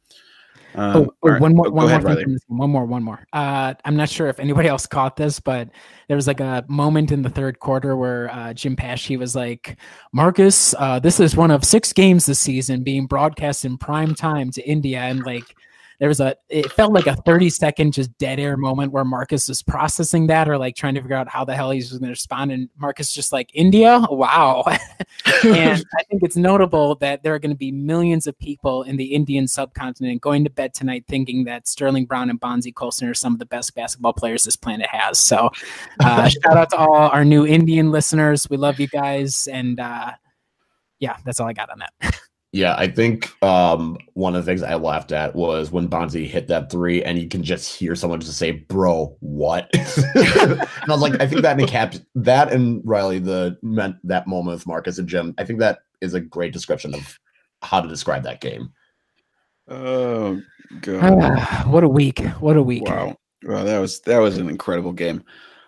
[0.75, 1.41] Um, Oh, oh, right.
[1.41, 3.25] one more, Oh, one ahead, more, thing from this one more, one more.
[3.34, 5.69] Uh, I'm not sure if anybody else caught this, but
[6.08, 9.77] there was like a moment in the third quarter where uh, Jim Paschke was like,
[10.13, 14.51] "Marques, uh, this is one of six games this season being broadcast in prime time
[14.51, 15.55] to India," and like.
[15.99, 19.49] There was a, it felt like a 30 second just dead air moment where Marques
[19.49, 22.09] was processing that or like trying to figure out how the hell he's going to
[22.09, 22.51] respond.
[22.53, 24.05] And Marques just like, India?
[24.09, 24.63] Wow.
[25.43, 28.95] and I think it's notable that there are going to be millions of people in
[28.95, 33.13] the Indian subcontinent going to bed tonight thinking that Sterling Brown and Bonzie Colson are
[33.13, 35.19] some of the best basketball players this planet has.
[35.19, 35.49] So,
[35.99, 38.49] uh, shout out to all our new Indian listeners.
[38.49, 39.47] We love you guys.
[39.47, 40.13] And uh,
[40.99, 42.19] yeah, that's all I got on that.
[42.51, 46.47] Yeah, I think um, one of the things I laughed at was when Bonzie hit
[46.47, 49.69] that three, and you can just hear someone just say, "Bro, what?"
[50.15, 54.55] and I was like, I think that encaps that and Riley the meant that moment
[54.55, 55.35] with Marques and Jim.
[55.38, 57.19] I think that is a great description of
[57.62, 58.73] how to describe that game.
[59.67, 60.41] Oh
[60.81, 61.19] god!
[61.21, 62.19] Ah, what a week.
[62.39, 62.88] What a week.
[62.88, 63.15] Wow.
[63.43, 65.23] Wow, that was that was an incredible game.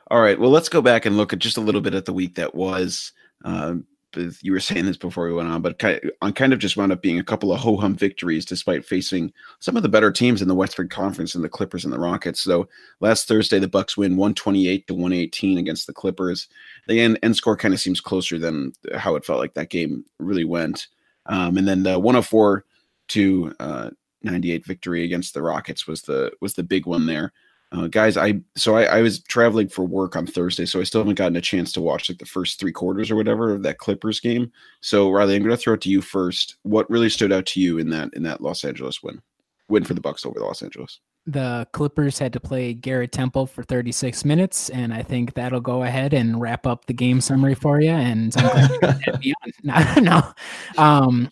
[0.09, 2.13] All right, well, let's go back and look at just a little bit at the
[2.13, 3.13] week that was.
[3.45, 5.81] Um, but you were saying this before we went on, but
[6.21, 9.31] on kind of just wound up being a couple of ho hum victories despite facing
[9.59, 12.41] some of the better teams in the Western Conference and the Clippers and the Rockets.
[12.41, 12.67] So
[12.99, 16.47] last Thursday, the Bucks win 128 to 118 against the Clippers.
[16.87, 20.05] The end, end score kind of seems closer than how it felt like that game
[20.19, 20.87] really went.
[21.27, 22.65] Um, and then the 104
[23.09, 23.89] to uh,
[24.23, 27.33] 98 victory against the Rockets was the was the big one there.
[27.71, 31.01] Uh, guys, I so I, I was traveling for work on Thursday, so I still
[31.01, 33.77] haven't gotten a chance to watch like the first three quarters or whatever of that
[33.77, 34.51] Clippers game.
[34.81, 36.57] So Riley, I'm going to throw it to you first.
[36.63, 39.21] What really stood out to you in that in that Los Angeles win,
[39.69, 40.99] win for the Bucks over Los Angeles?
[41.27, 45.83] the Clippers had to play Garrett Temple for 36 minutes, and I think that'll go
[45.83, 47.91] ahead and wrap up the game summary for you.
[47.91, 49.53] And I'm glad you got that beyond.
[49.63, 50.33] No, no.
[50.81, 51.31] Um,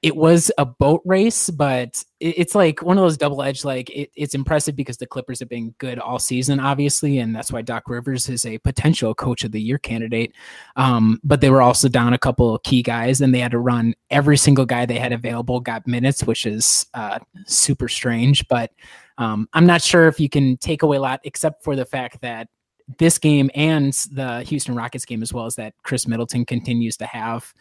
[0.00, 3.64] it was a boat race, but it, it's like one of those double edged.
[3.64, 7.50] Like it, it's impressive because the Clippers have been good all season, obviously, and that's
[7.50, 10.32] why Doc Rivers is a potential Coach of the Year candidate.
[10.76, 13.58] Um, but they were also down a couple of key guys, and they had to
[13.58, 18.46] run every single guy they had available got minutes, which is uh, super strange.
[18.46, 18.70] But
[19.18, 22.20] um, I'm not sure if you can take away a lot, except for the fact
[22.20, 22.48] that
[22.98, 27.06] this game and the Houston Rockets game, as well as that Khris Middleton continues to
[27.06, 27.52] have.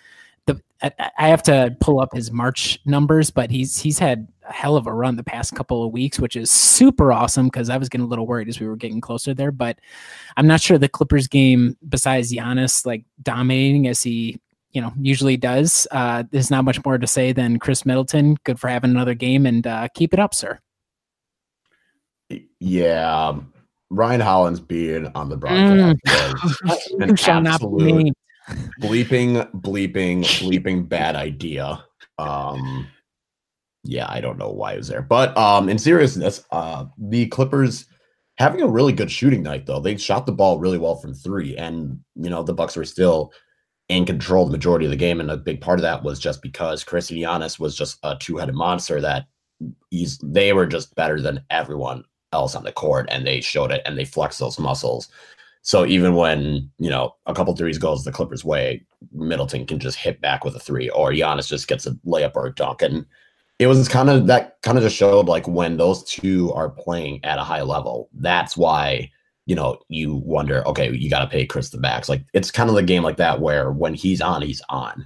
[0.82, 4.86] I, have to pull up his March numbers, but he's he's had a hell of
[4.86, 8.06] a run the past couple of weeks, which is super awesome because I was getting
[8.06, 9.52] a little worried as we were getting closer there.
[9.52, 9.80] But
[10.36, 14.40] I'm not sure the Clippers game, besides Giannis like dominating as he
[14.72, 18.38] you know usually does, uh, there's not much more to say than Khris Middleton.
[18.44, 20.60] Good for having another game and uh, keep it up, sir.
[22.60, 23.54] Yeah, um,
[23.90, 26.00] Ryan Hollins being on the broadcast
[26.64, 28.14] was Who an shall not be absolute.
[28.82, 31.84] Bleeping, bleeping, bleeping bad idea.
[32.18, 32.88] Um,
[33.84, 37.86] yeah, I don't know why it was there, but um, in seriousness, uh, the Clippers
[38.38, 39.80] having a really good shooting night though.
[39.80, 43.32] They shot the ball really well from three, and you know the Bucks were still
[43.90, 46.42] in control the majority of the game, and a big part of that was just
[46.42, 49.26] because Khris Giannis was just a two-headed monster that
[49.90, 53.82] he's they were just better than everyone else on the court, and they showed it
[53.86, 55.10] and they flexed those muscles.
[55.68, 59.98] So even when you know a couple threes goes the Clippers' way, Middleton can just
[59.98, 63.06] hit back with a three, or Giannis just gets a layup or a dunk, and
[63.60, 67.20] it was kind of that kind of just showed like when those two are playing
[67.26, 69.12] at a high level, that's why
[69.46, 72.08] you know you wonder, okay, you got to pay Khris the backs.
[72.08, 75.06] Like it's kind of the game like that where when he's on, he's on.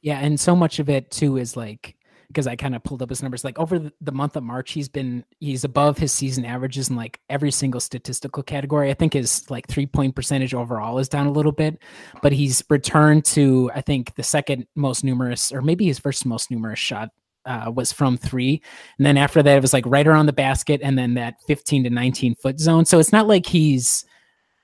[0.00, 1.94] Yeah, and so much of it too is like
[2.30, 3.42] because I kind of pulled up his numbers.
[3.42, 7.18] Like over the, month of March, he's been he's above his season averages in like
[7.28, 8.88] every single statistical category.
[8.88, 11.78] I think his like three point percentage overall is down a little bit,
[12.22, 16.52] but he's returned to I think the second most numerous, or maybe his first most
[16.52, 17.10] numerous shot
[17.46, 18.62] uh, was from three,
[18.98, 21.82] and then after that it was like right around the basket, and then that fifteen
[21.82, 22.84] to nineteen foot zone.
[22.84, 24.04] So it's not like he's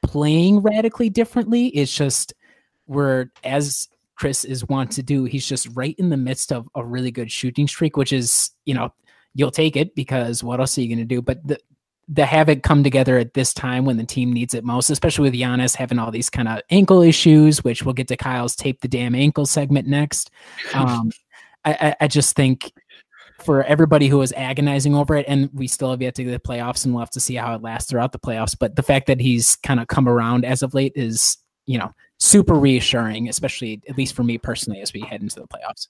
[0.02, 1.66] playing radically differently.
[1.68, 2.32] It's just
[2.86, 5.24] we're as Khris is wont to do.
[5.24, 8.74] He's just right in the midst of a really good shooting streak, which is, you
[8.74, 8.92] know,
[9.34, 11.20] you'll take it because what else are you going to do?
[11.20, 11.58] But the,
[12.08, 15.30] the have it come together at this time when the team needs it most, especially
[15.30, 18.80] with Giannis having all these kind of ankle issues, which we'll get to Kyle's tape
[18.80, 20.30] the damn ankle segment next.
[20.74, 21.10] Um,
[21.64, 22.72] I, I, I just think
[23.42, 26.48] for everybody who was agonizing over it, and we still have yet to get the
[26.48, 28.56] playoffs, and we'll have to see how it lasts throughout the playoffs.
[28.58, 31.92] But the fact that he's kind of come around as of late is, you know,
[32.18, 35.88] super reassuring, especially at least for me personally as we head into the playoffs.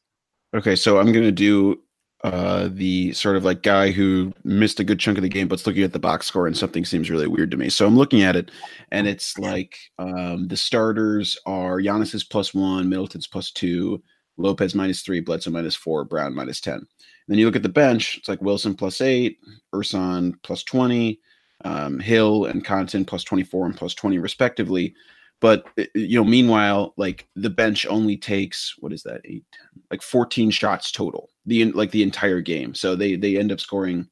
[0.55, 1.81] Okay, so I'm gonna do
[2.25, 5.67] uh the sort of like guy who missed a good chunk of the game but's
[5.67, 7.69] looking at the box score and something seems really weird to me.
[7.69, 8.51] So I'm looking at it
[8.91, 14.03] and it's like um the starters are Giannis's plus one, Middleton's plus two,
[14.39, 16.87] Lopez minus three, Bledsoe minus four, Brown minus ten.
[17.29, 19.39] Then you look at the bench, it's like Wilson plus eight,
[19.75, 21.19] Ersan plus 20,
[21.65, 24.95] um, Hill and Connaughton plus 24 and plus 20 respectively.
[25.41, 29.45] But uh, you know, meanwhile, like the bench only takes what is that eight,
[29.91, 32.75] like 14 shots total, the like the entire game.
[32.75, 34.09] So they they end up scoring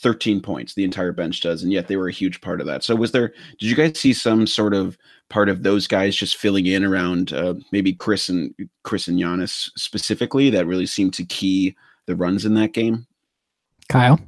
[0.00, 0.74] 13 points.
[0.74, 2.84] The entire bench does, and yet they were a huge part of that.
[2.84, 3.32] So was there?
[3.58, 4.98] Did you guys see some sort of
[5.30, 9.70] part of those guys just filling in around uh, maybe Khris and Khris and Giannis
[9.76, 11.74] specifically that really seemed to key
[12.06, 13.06] the runs in that game?
[13.88, 14.20] Kyle.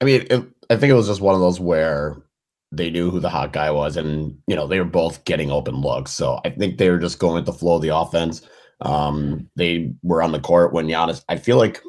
[0.00, 2.16] I mean, it, I think it was just one of those where
[2.70, 5.76] they knew who the hot guy was, and you know they were both getting open
[5.76, 6.12] looks.
[6.12, 8.42] So I think they were just going with the flow of the offense.
[8.80, 11.24] Um, they were on the court when Giannis.
[11.28, 11.82] I feel like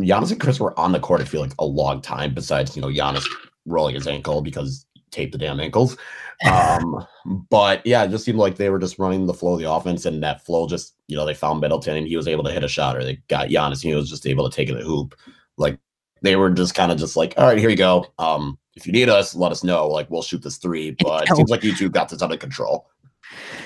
[0.00, 1.20] Giannis and Khris were on the court.
[1.20, 2.34] I feel like a long time.
[2.34, 3.26] Besides, you know, Giannis
[3.66, 5.96] rolling his ankle because tape the damn ankles.
[6.42, 7.06] Um,
[7.50, 10.06] but yeah, it just seemed like they were just running the flow of the offense,
[10.06, 12.64] and that flow just you know they found Middleton and he was able to hit
[12.64, 14.82] a shot, or they got Giannis and he was just able to take it a
[14.82, 15.14] hoop.
[15.58, 15.78] Like
[16.22, 18.06] they were just kind of just like, all right, here you go.
[18.18, 19.88] Um, if you need us, let us know.
[19.88, 20.96] Like we'll shoot this three.
[21.02, 22.86] But it seems like you two got this under control.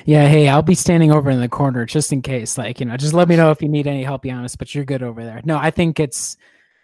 [0.05, 2.59] Yeah, hey, I'll be standing over in the corner just in case.
[2.59, 4.75] Like, you know, just let me know if you need any help, be honest, but
[4.75, 5.41] you're good over there.
[5.45, 6.37] No, I think it's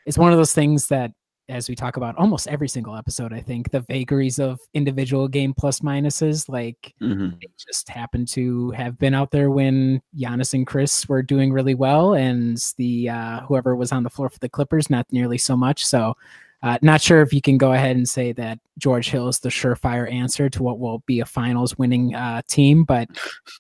[0.07, 1.13] it's one of those things that
[1.51, 5.53] as we talk about almost every single episode, I think the vagaries of individual game
[5.53, 7.31] plus minuses, like Mm-hmm.
[7.41, 11.75] they just happened to have been out there when Giannis and Khris were doing really
[11.75, 15.57] well, and the uh, whoever was on the floor for the Clippers not nearly so
[15.57, 15.85] much.
[15.85, 16.17] So,
[16.62, 19.49] uh, not sure if you can go ahead and say that George Hill is the
[19.49, 23.09] surefire answer to what will be a finals winning uh, team, but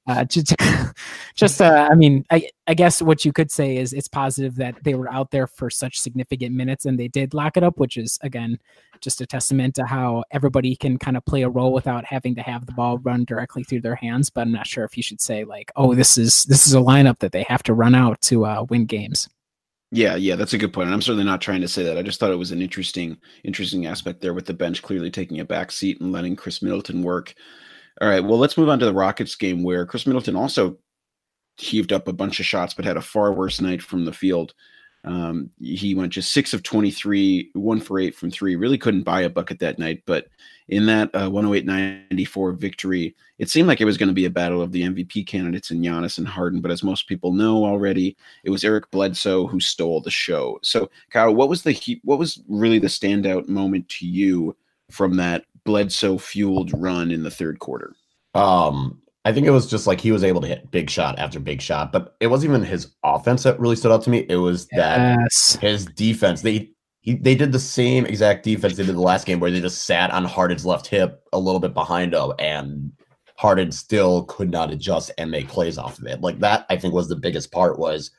[0.06, 0.54] uh, just,
[1.34, 4.82] just uh, I mean, I, I guess what you could say is it's positive that
[4.84, 7.96] they were out there for such significant minutes and they did lock it up, which
[7.96, 8.58] is again
[9.00, 12.42] just a testament to how everybody can kind of play a role without having to
[12.42, 14.28] have the ball run directly through their hands.
[14.28, 16.80] But I'm not sure if you should say like, oh, this is this is a
[16.80, 19.28] lineup that they have to run out to uh, win games.
[19.92, 20.86] Yeah, yeah, that's a good point.
[20.86, 21.98] And I'm certainly not trying to say that.
[21.98, 25.40] I just thought it was an interesting, interesting aspect there with the bench clearly taking
[25.40, 27.34] a back seat and letting Khris Middleton work.
[28.00, 30.78] All right, well, let's move on to the Rockets game where Khris Middleton also
[31.56, 34.54] heaved up a bunch of shots, but had a far worse night from the field.
[35.04, 38.56] Um, he went just six of 23, one for eight from three.
[38.56, 40.02] Really couldn't buy a bucket that night.
[40.04, 40.26] But
[40.68, 44.30] in that uh, 108 94 victory, it seemed like it was going to be a
[44.30, 46.60] battle of the MVP candidates in Giannis and Harden.
[46.60, 50.58] But as most people know already, it was Eric Bledsoe who stole the show.
[50.62, 54.56] So, Kyle, what was the he- what was really the standout moment to you
[54.90, 57.94] from that Bledsoe fueled run in the third quarter?
[58.34, 61.38] Um, I think it was just like he was able to hit big shot after
[61.38, 64.24] big shot, but it wasn't even his offense that really stood out to me.
[64.28, 65.58] It was that Yes.
[65.60, 66.40] his defense.
[66.42, 66.70] They
[67.02, 69.84] he, they did the same exact defense they did the last game, where they just
[69.84, 72.92] sat on Harden's left hip a little bit behind him, and
[73.36, 76.20] Harden still could not adjust and make plays off of it.
[76.20, 78.10] Like that, I think was the biggest part was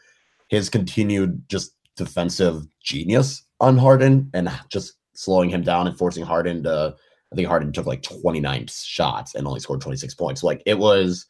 [0.49, 6.63] his continued just defensive genius on Harden and just slowing him down and forcing Harden
[6.63, 6.95] to.
[7.31, 10.43] I think Harden took like 29 shots and only scored 26 points.
[10.43, 11.25] Like it was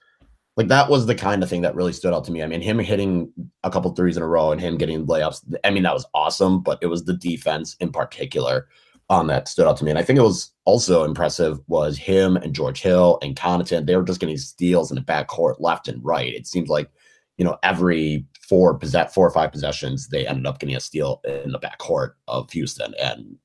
[0.58, 2.44] like that was the kind of thing that really stood out to me.
[2.44, 3.32] I mean, him hitting
[3.64, 5.56] a couple threes in a row and him getting layups.
[5.64, 8.68] I mean, that was awesome, but it was the defense in particular
[9.10, 9.92] um, that stood out to me.
[9.92, 13.86] And I think it was also impressive was him and George Hill and Connaughton.
[13.86, 16.34] They were just getting steals in the backcourt left and right.
[16.34, 16.90] It seemed like,
[17.38, 21.22] you know, every four possess four or five possessions, they ended up getting a steal
[21.26, 22.94] in the backcourt of Houston.
[23.02, 23.38] And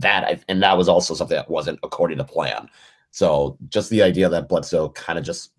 [0.00, 2.68] that and that was also something that wasn't according to plan.
[3.10, 5.52] So just the idea that Bledsoe kind of just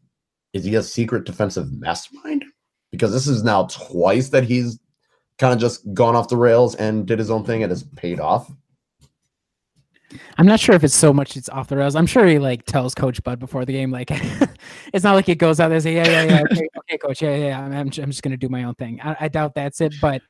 [0.53, 2.45] is he a secret defensive mastermind?
[2.91, 4.79] Because this is now twice that he's
[5.37, 8.19] kind of just gone off the rails and did his own thing and has paid
[8.19, 8.49] off.
[10.37, 11.95] I'm not sure if it's so much it's off the rails.
[11.95, 14.11] I'm sure he like tells Coach Bud before the game, like
[14.93, 17.21] it's not like it goes out there and say, yeah, yeah, yeah, okay, okay, Coach,
[17.21, 19.01] yeah, yeah, yeah, I'm, I'm, I'm just gonna do my own thing.
[19.01, 20.21] I, I doubt that's it, but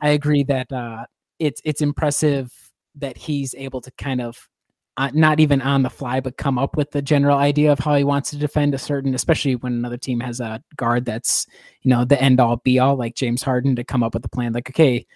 [0.00, 1.04] I agree that uh,
[1.38, 2.52] it's it's impressive
[2.96, 4.48] that he's able to kind of
[4.96, 7.94] uh, not even on the fly, but come up with the general idea of how
[7.94, 11.46] he wants to defend a certain, especially when another team has a guard that's
[11.82, 14.28] you know the end all be all, like James Harden, to come up with a
[14.28, 14.52] plan.
[14.52, 15.06] Like, okay,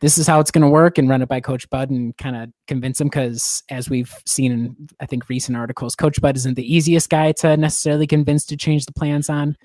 [0.00, 2.36] this is how it's going to work and run it by Coach Bud and kind
[2.36, 6.54] of convince him because as we've seen in I think recent articles, Coach Bud isn't
[6.54, 9.56] the easiest guy to necessarily convince to change the plans on.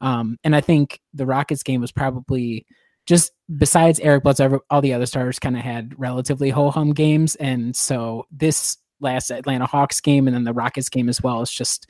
[0.00, 2.66] Um, and I think the Rockets game was probably
[3.06, 7.34] just besides Eric Bledsoe, all the other starters kind of had relatively ho hum games,
[7.36, 11.50] and so this last Atlanta Hawks game and then the Rockets game as well is
[11.50, 11.88] just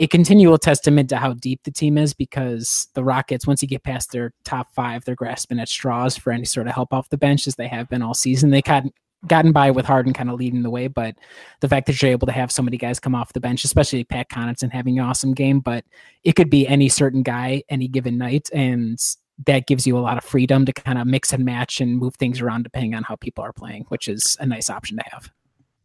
[0.00, 3.82] a continual testament to how deep the team is because the Rockets, once you get
[3.82, 7.18] past their top five, they're grasping at straws for any sort of help off the
[7.18, 8.50] bench as they have been all season.
[8.50, 8.84] They got
[9.26, 11.16] gotten by with Harden kind of leading the way, but
[11.60, 14.04] the fact that you're able to have so many guys come off the bench, especially
[14.04, 15.84] Pat Connaughton having an awesome game, but
[16.22, 18.48] it could be any certain guy any given night.
[18.52, 19.00] And
[19.46, 22.16] that gives you a lot of freedom to kind of mix and match and move
[22.16, 25.30] things around depending on how people are playing, which is a nice option to have.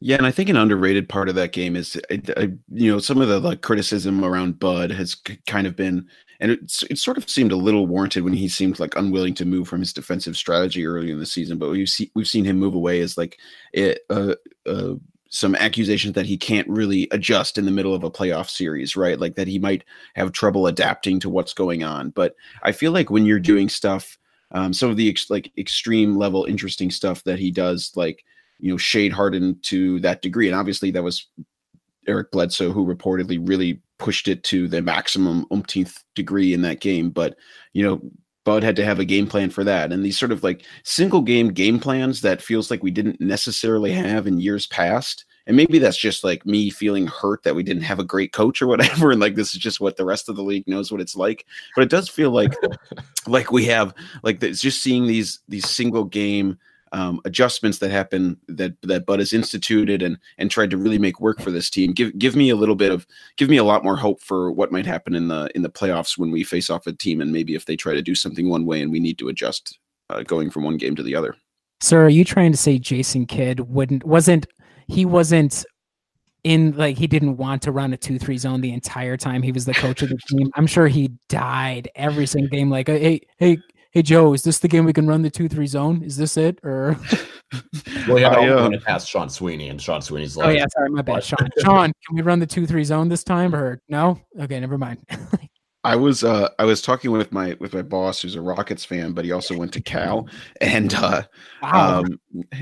[0.05, 2.41] Yeah, and I think an underrated part of that game is, I, I,
[2.73, 6.05] you know, some of the like criticism around Bud has c- kind of been,
[6.41, 9.45] and it, it sort of seemed a little warranted when he seemed like unwilling to
[9.45, 11.57] move from his defensive strategy early in the season.
[11.57, 13.39] But we've seen we've seen him move away as like
[13.71, 14.35] it, uh,
[14.65, 14.95] uh,
[15.33, 19.19] some accusations that he can't really adjust in the middle of a playoff series, right?
[19.19, 22.11] Like that he might have trouble adapting to what's going on.
[22.11, 24.19] But I feel like when you're doing stuff,
[24.51, 28.23] um, some of the ex- like extreme level interesting stuff that he does, like
[28.59, 31.25] you know shade Harden to that degree, and obviously that was
[32.07, 37.09] Eric Bledsoe who reportedly really pushed it to the maximum umpteenth degree in that game.
[37.09, 37.37] But
[37.73, 38.01] you know,
[38.45, 41.21] Bud had to have a game plan for that, and these sort of like single
[41.21, 45.25] game game plans that feels like we didn't necessarily have in years past.
[45.45, 48.61] And maybe that's just like me feeling hurt that we didn't have a great coach
[48.61, 51.01] or whatever, and like this is just what the rest of the league knows what
[51.01, 51.45] it's like.
[51.75, 52.53] But it does feel like
[53.27, 56.57] like we have like it's just seeing these these single game
[56.93, 61.19] um, adjustments that happen that that Bud has instituted and and tried to really make
[61.19, 61.91] work for this team.
[61.91, 64.71] Give give me a little bit of give me a lot more hope for what
[64.71, 67.55] might happen in the in the playoffs when we face off a team and maybe
[67.55, 69.79] if they try to do something one way and we need to adjust
[70.09, 71.35] uh, going from one game to the other.
[71.81, 74.45] Sir, are you trying to say Jason Kidd wouldn't wasn't
[74.87, 75.65] he wasn't
[76.43, 79.51] in like he didn't want to run a two three zone the entire time he
[79.51, 80.51] was the coach of the team.
[80.55, 82.69] I'm sure he died every single game.
[82.69, 83.57] Like, hey, hey,
[83.93, 86.03] hey, Joe, is this the game we can run the two three zone?
[86.03, 86.59] Is this it?
[86.63, 86.97] Or
[88.07, 90.65] Well, yeah, I, I uh, uh, asked Sean Sweeney, and Sean Sweeney's like, oh yeah,
[90.73, 91.49] sorry, my bad, Sean.
[91.59, 93.55] Sean, can we run the two three zone this time?
[93.55, 94.19] Or no?
[94.39, 94.99] Okay, never mind.
[95.85, 99.11] I was uh I was talking with my with my boss who's a Rockets fan,
[99.11, 100.27] but he also went to Cal,
[100.61, 101.23] and uh
[101.61, 101.99] wow.
[101.99, 102.19] um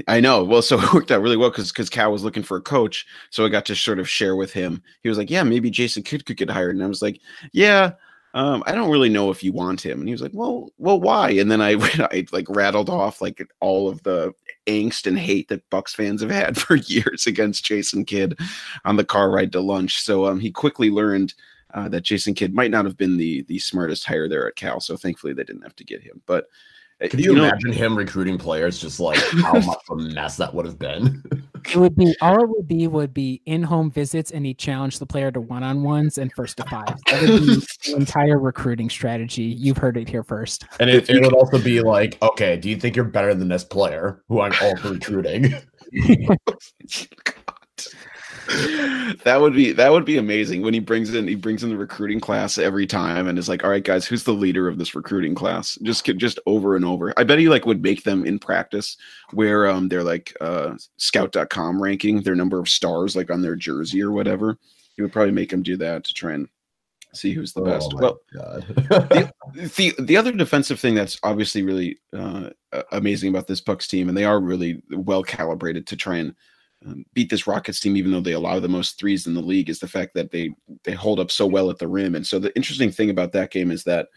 [0.07, 0.43] I know.
[0.43, 3.05] Well, so it worked out really well because because Cal was looking for a coach,
[3.29, 4.81] so I got to sort of share with him.
[5.03, 7.19] He was like, "Yeah, maybe Jason Kidd could get hired," and I was like,
[7.53, 7.91] "Yeah."
[8.33, 10.99] Um, I don't really know if you want him, and he was like, "Well, well,
[10.99, 11.71] why?" And then I,
[12.11, 14.33] I like rattled off like all of the
[14.67, 18.39] angst and hate that Bucks fans have had for years against Jason Kidd
[18.85, 20.01] on the car ride to lunch.
[20.01, 21.33] So um, he quickly learned
[21.73, 24.79] uh, that Jason Kidd might not have been the the smartest hire there at Cal.
[24.79, 26.21] So thankfully they didn't have to get him.
[26.25, 26.45] But
[27.09, 28.79] Could you, know, imagine him recruiting players?
[28.79, 31.23] Just like how much of a mess that would have been.
[31.67, 34.99] it would be all it would be would be in home visits, and he challenged
[34.99, 36.99] the player to one on ones and first to five.
[37.07, 39.43] That would be the entire recruiting strategy.
[39.43, 40.65] You've heard it here first.
[40.79, 43.63] And it, it would also be like, okay, do you think you're better than this
[43.63, 45.55] player who I'm also recruiting?
[49.23, 51.77] that would be that would be amazing when he brings in he brings in the
[51.77, 54.95] recruiting class every time and is like all right guys who's the leader of this
[54.95, 55.77] recruiting class?
[55.83, 57.13] Just just over and over.
[57.17, 58.97] I bet he like would make them in practice
[59.31, 64.01] where um they're like uh scout.com ranking their number of stars like on their jersey
[64.01, 64.57] or whatever.
[64.95, 66.47] He would probably make them do that to try and
[67.13, 67.91] see who's the best.
[67.93, 69.33] Oh my well God.
[69.53, 72.49] the the other defensive thing that's obviously really uh,
[72.91, 76.35] amazing about this Bucks team, and they are really well calibrated to try and
[76.85, 79.69] um, beat this Rockets team, even though they allow the most threes in the league,
[79.69, 80.53] is the fact that they
[80.83, 82.15] they hold up so well at the rim.
[82.15, 84.07] And so the interesting thing about that game is that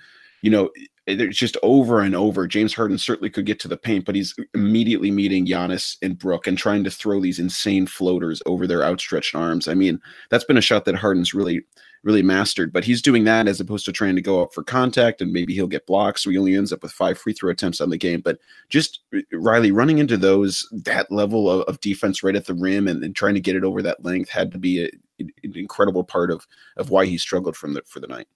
[0.42, 0.70] you know
[1.06, 2.46] it's just over and over.
[2.46, 6.46] James Harden certainly could get to the paint, but he's immediately meeting Giannis and Brook
[6.46, 9.68] and trying to throw these insane floaters over their outstretched arms.
[9.68, 10.00] I mean,
[10.30, 11.62] that's been a shot that Harden's really
[12.04, 15.20] really mastered, but he's doing that as opposed to trying to go up for contact
[15.20, 16.20] and maybe he'll get blocked.
[16.20, 18.20] So he only ends up with five free throw attempts on the game.
[18.20, 18.38] But
[18.68, 22.86] just uh, Riley running into those, that level of, of defense right at the rim
[22.86, 26.04] and, and trying to get it over that length had to be a, an incredible
[26.04, 26.46] part of,
[26.76, 28.28] of why he struggled from the, for the night.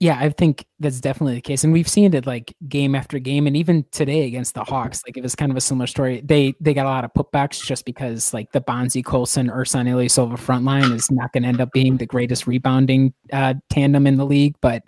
[0.00, 3.48] Yeah, I think that's definitely the case, and we've seen it like game after game,
[3.48, 6.20] and even today against the Hawks, like it was kind of a similar story.
[6.24, 10.38] They they got a lot of putbacks just because like the Bonzie Colson Ersan Ilyasova
[10.38, 14.18] front line is not going to end up being the greatest rebounding uh, tandem in
[14.18, 14.84] the league, but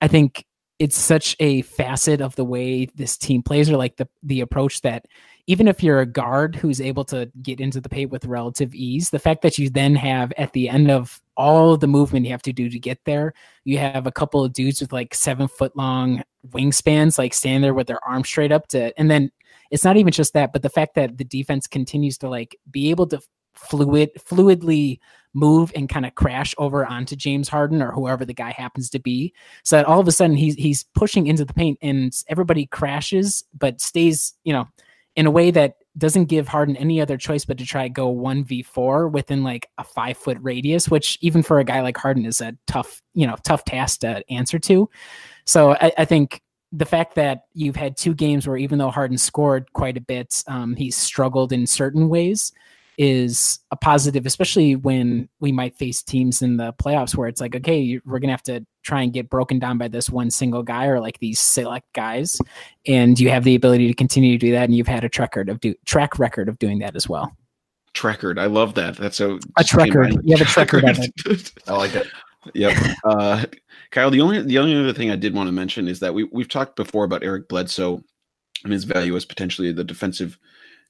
[0.00, 0.44] I think
[0.78, 4.80] it's such a facet of the way this team plays, or like the the approach
[4.82, 5.06] that
[5.46, 9.10] even if you're a guard who's able to get into the paint with relative ease,
[9.10, 12.42] the fact that you then have at the end of all the movement you have
[12.42, 13.32] to do to get there,
[13.64, 17.74] you have a couple of dudes with like seven foot long wingspans, like standing there
[17.74, 19.30] with their arms straight up to, and then
[19.70, 22.90] it's not even just that, but the fact that the defense continues to like be
[22.90, 23.20] able to
[23.54, 24.98] fluid fluidly
[25.34, 28.98] move and kind of crash over onto James Harden or whoever the guy happens to
[28.98, 29.34] be.
[29.64, 33.44] So that all of a sudden he's he's pushing into the paint and everybody crashes
[33.56, 34.66] but stays, you know,
[35.16, 38.14] in a way that doesn't give Harden any other choice but to try to go
[38.14, 42.40] 1v4 within like a 5 foot radius, which even for a guy like Harden is
[42.40, 44.88] a tough, you know, tough task to answer to.
[45.46, 49.16] So I, I think the fact that you've had two games where even though Harden
[49.16, 52.52] scored quite a bit, um, he's struggled in certain ways
[52.98, 57.54] is a positive, especially when we might face teams in the playoffs where it's like,
[57.54, 60.86] okay, we're gonna have to try and get broken down by this one single guy
[60.86, 62.40] or like these select guys,
[62.86, 65.36] and you have the ability to continue to do that, and you've had a track
[65.36, 67.32] record of do track record of doing that as well.
[67.96, 68.96] Trackard, I love that.
[68.96, 70.20] That's so A track record.
[70.22, 71.52] You have a track record of it.
[71.66, 72.06] I like it.
[72.54, 72.76] Yep.
[73.02, 73.44] Uh,
[73.90, 76.22] Kyle, the only the only other thing I did want to mention is that we
[76.30, 78.04] we've talked before about Eric Bledsoe
[78.62, 80.38] and his value as potentially the defensive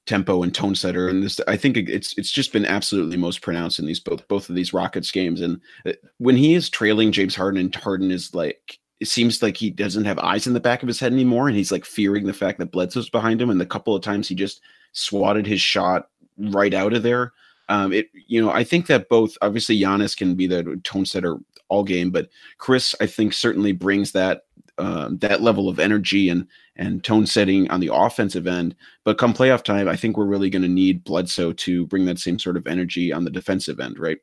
[0.07, 3.79] tempo and tone setter, and this I think it's it's just been absolutely most pronounced
[3.79, 5.41] in these both both of these Rockets games.
[5.41, 9.57] And uh, when he is trailing James Harden, and Harden is like it seems like
[9.57, 12.27] he doesn't have eyes in the back of his head anymore, and he's like fearing
[12.27, 13.51] the fact that Bledsoe's behind him.
[13.51, 14.61] And the couple of times he just
[14.93, 17.33] swatted his shot right out of there.
[17.69, 21.37] Um, it you know I think that both obviously Giannis can be the tone setter
[21.69, 22.29] all game, but
[22.59, 24.46] Khris I think certainly brings that
[24.79, 26.47] um, that level of energy and
[26.77, 28.75] and tone setting on the offensive end.
[29.05, 32.19] But come playoff time, I think we're really going to need Bledsoe to bring that
[32.19, 34.19] same sort of energy on the defensive end, right?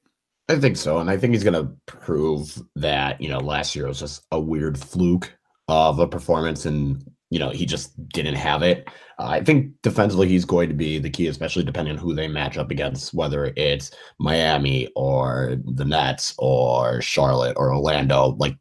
[0.49, 3.87] I think so, and I think he's going to prove that you know last year
[3.87, 5.33] was just a weird fluke
[5.67, 8.87] of a performance, and you know he just didn't have it.
[9.19, 12.27] Uh, I think defensively he's going to be the key, especially depending on who they
[12.27, 18.35] match up against, whether it's Miami or the Nets or Charlotte or Orlando.
[18.37, 18.57] Like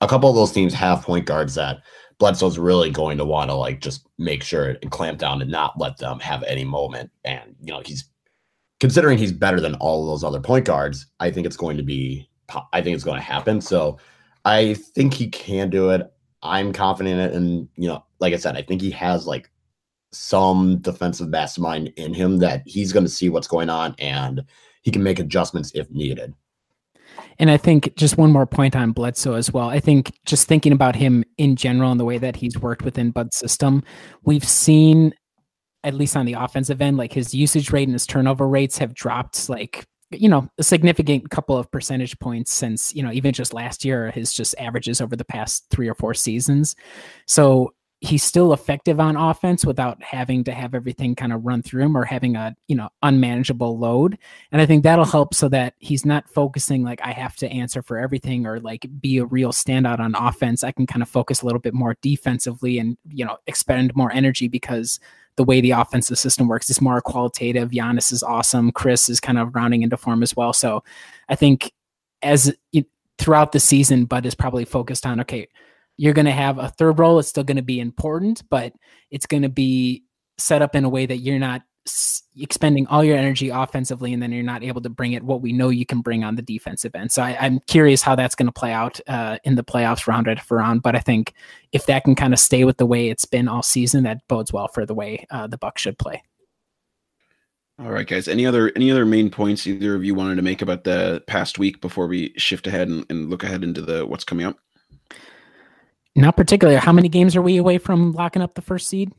[0.00, 1.78] a couple of those teams have point guards that
[2.18, 5.78] Bledsoe's really going to want to like just make sure and clamp down and not
[5.78, 7.10] let them have any moment.
[7.24, 8.04] And you know he's
[8.80, 11.06] considering he's better than all those other point guards.
[11.20, 12.28] I think it's going to be.
[12.72, 13.60] I think it's going to happen.
[13.60, 13.98] So
[14.44, 16.10] I think he can do it.
[16.42, 17.34] I'm confident in it.
[17.34, 19.50] And, you know, like I said, I think he has like
[20.12, 24.42] some defensive mastermind in him that he's going to see what's going on and
[24.82, 26.34] he can make adjustments if needed.
[27.40, 29.70] And I think just one more point on Bledsoe as well.
[29.70, 33.10] I think just thinking about him in general and the way that he's worked within
[33.12, 33.82] Bud's system,
[34.24, 35.14] we've seen,
[35.82, 38.94] at least on the offensive end, like his usage rate and his turnover rates have
[38.94, 43.54] dropped like you know a significant couple of percentage points since you know even just
[43.54, 46.74] last year his just averages over the past three or four seasons
[47.28, 47.72] so
[48.02, 51.96] he's still effective on offense without having to have everything kind of run through him
[51.96, 54.16] or having a you know unmanageable load
[54.52, 57.82] and i think that'll help so that he's not focusing like i have to answer
[57.82, 61.42] for everything or like be a real standout on offense i can kind of focus
[61.42, 64.98] a little bit more defensively and you know expend more energy because
[65.36, 67.70] the way the offensive system works is more qualitative.
[67.70, 68.70] Giannis is awesome.
[68.72, 70.52] Khris is kind of rounding into form as well.
[70.52, 70.84] So
[71.30, 71.72] I think
[72.20, 72.86] as it,
[73.16, 75.48] throughout the season, Bud is probably focused on okay,
[76.00, 77.18] you're going to have a third role.
[77.18, 78.72] It's still going to be important, but
[79.10, 80.04] it's going to be
[80.38, 81.60] set up in a way that you're not
[82.38, 85.52] expending all your energy offensively and then you're not able to bring it what we
[85.52, 87.12] know you can bring on the defensive end.
[87.12, 90.26] So I, am curious how that's going to play out uh, in the playoffs round
[90.26, 90.80] after round.
[90.80, 91.34] But I think
[91.72, 94.54] if that can kind of stay with the way it's been all season, that bodes
[94.54, 96.22] well for the way uh, the Bucks should play.
[97.78, 98.26] All right, guys.
[98.26, 101.58] Any other any other main points either of you wanted to make about the past
[101.58, 104.56] week before we shift ahead and, and look ahead into the what's coming up?
[106.16, 106.78] Not particularly.
[106.78, 109.12] How many games are we away from locking up the first seed?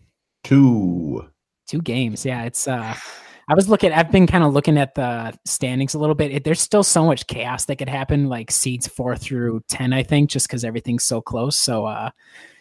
[0.44, 1.26] Two.
[1.68, 2.26] Two games.
[2.26, 2.96] Yeah, it's uh
[3.48, 6.32] I was looking I've been kind of looking at the standings a little bit.
[6.32, 10.04] It, there's still so much chaos that could happen like seeds 4 through 10 I
[10.04, 11.56] think just cuz everything's so close.
[11.58, 12.10] So uh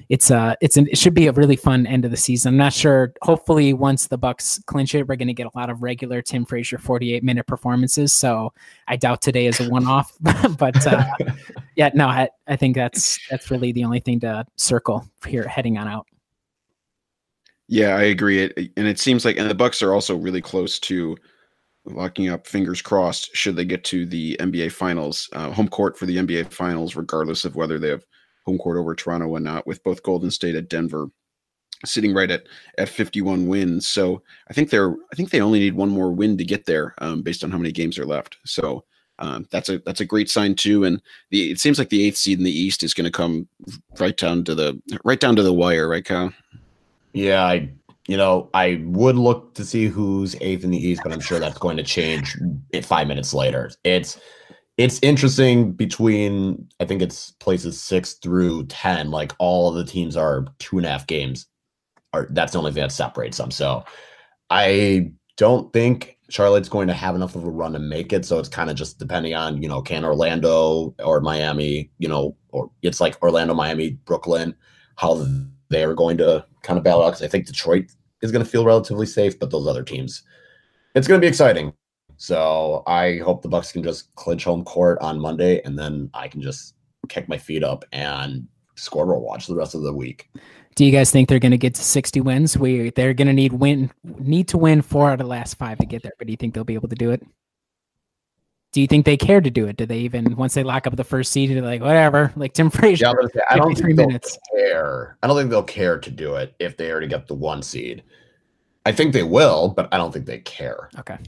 [0.09, 2.51] it's uh it's an, it should be a really fun end of the season.
[2.55, 5.71] I'm not sure hopefully once the Bucks clinch it we're going to get a lot
[5.71, 8.13] of regular Tim Frazier 48 minute performances.
[8.13, 8.53] So
[8.87, 10.17] I doubt today is a one off
[10.59, 11.05] but uh
[11.81, 15.79] yeah, no, I, I think that's that's really the only thing to circle here heading
[15.79, 16.07] on out.
[17.69, 18.41] Yeah, I agree.
[18.43, 21.17] It, and it seems like, and the Bucks are also really close to
[21.87, 22.47] locking up.
[22.47, 26.53] Fingers crossed, should they get to the NBA Finals, uh, home court for the NBA
[26.53, 28.05] Finals, regardless of whether they have
[28.45, 29.67] home court over Toronto or not.
[29.67, 31.07] With both Golden State at Denver
[31.87, 35.77] sitting right at at 51 wins, so I think they're I think they only need
[35.77, 38.37] one more win to get there, um, based on how many games are left.
[38.45, 38.85] So.
[39.21, 41.01] Um, that's a that's a great sign too, and
[41.31, 43.47] the it seems like the eighth seed in the East is going to come
[43.99, 46.33] right down to the right down to the wire, right, Kyle?
[47.13, 47.71] Yeah, I
[48.09, 51.39] you know, I would look to see who's eighth in the East, but I'm sure
[51.39, 52.37] that's going to change
[52.83, 53.71] five minutes later.
[53.85, 54.19] It's
[54.79, 59.11] it's interesting between I think it's places six through ten.
[59.11, 61.47] Like all of the teams are two and a half games.
[62.13, 63.51] Are that's the only thing that separates them.
[63.51, 63.85] So
[64.49, 68.25] I don't think Charlotte's going to have enough of a run to make it.
[68.25, 72.37] So it's kind of just depending on, you know, can Orlando or Miami, you know,
[72.51, 74.55] or it's like Orlando, Miami, Brooklyn,
[74.97, 75.27] how
[75.69, 77.91] they're going to kind of battle out because I think Detroit
[78.23, 80.23] is going to feel relatively safe, but those other teams,
[80.95, 81.73] it's going to be exciting.
[82.17, 86.29] So I hope the Bucks can just clinch home court on Monday, and then I
[86.29, 86.75] can just
[87.09, 90.31] kick my feet up and scoreboard watch the rest of the week.
[90.81, 92.57] Do you guys think they're going to get to 60 wins?
[92.57, 95.77] We they're going to need win need to win four out of the last five
[95.77, 96.15] to get there.
[96.17, 97.23] But do you think they'll be able to do it?
[98.73, 99.77] Do you think they care to do it?
[99.77, 102.71] Do they even once they lock up the first seed, they're like whatever, like Tim
[102.71, 103.09] Frazier?
[103.09, 104.39] Yeah, but I don't 53 think they'll minutes.
[104.57, 105.19] care.
[105.23, 108.03] I don't think they'll care to do it if they already get the one seed.
[108.87, 110.89] I think they will, but I don't think they care.
[110.99, 111.19] Okay.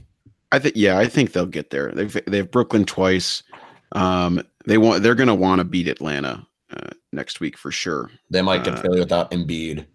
[0.51, 1.91] I think yeah, I think they'll get there.
[1.91, 3.43] They've they have Brooklyn twice.
[3.91, 6.43] Um, they want they're going to want to beat Atlanta
[6.75, 8.11] uh, next week for sure.
[8.29, 9.85] They might get Uh, Philly without Embiid.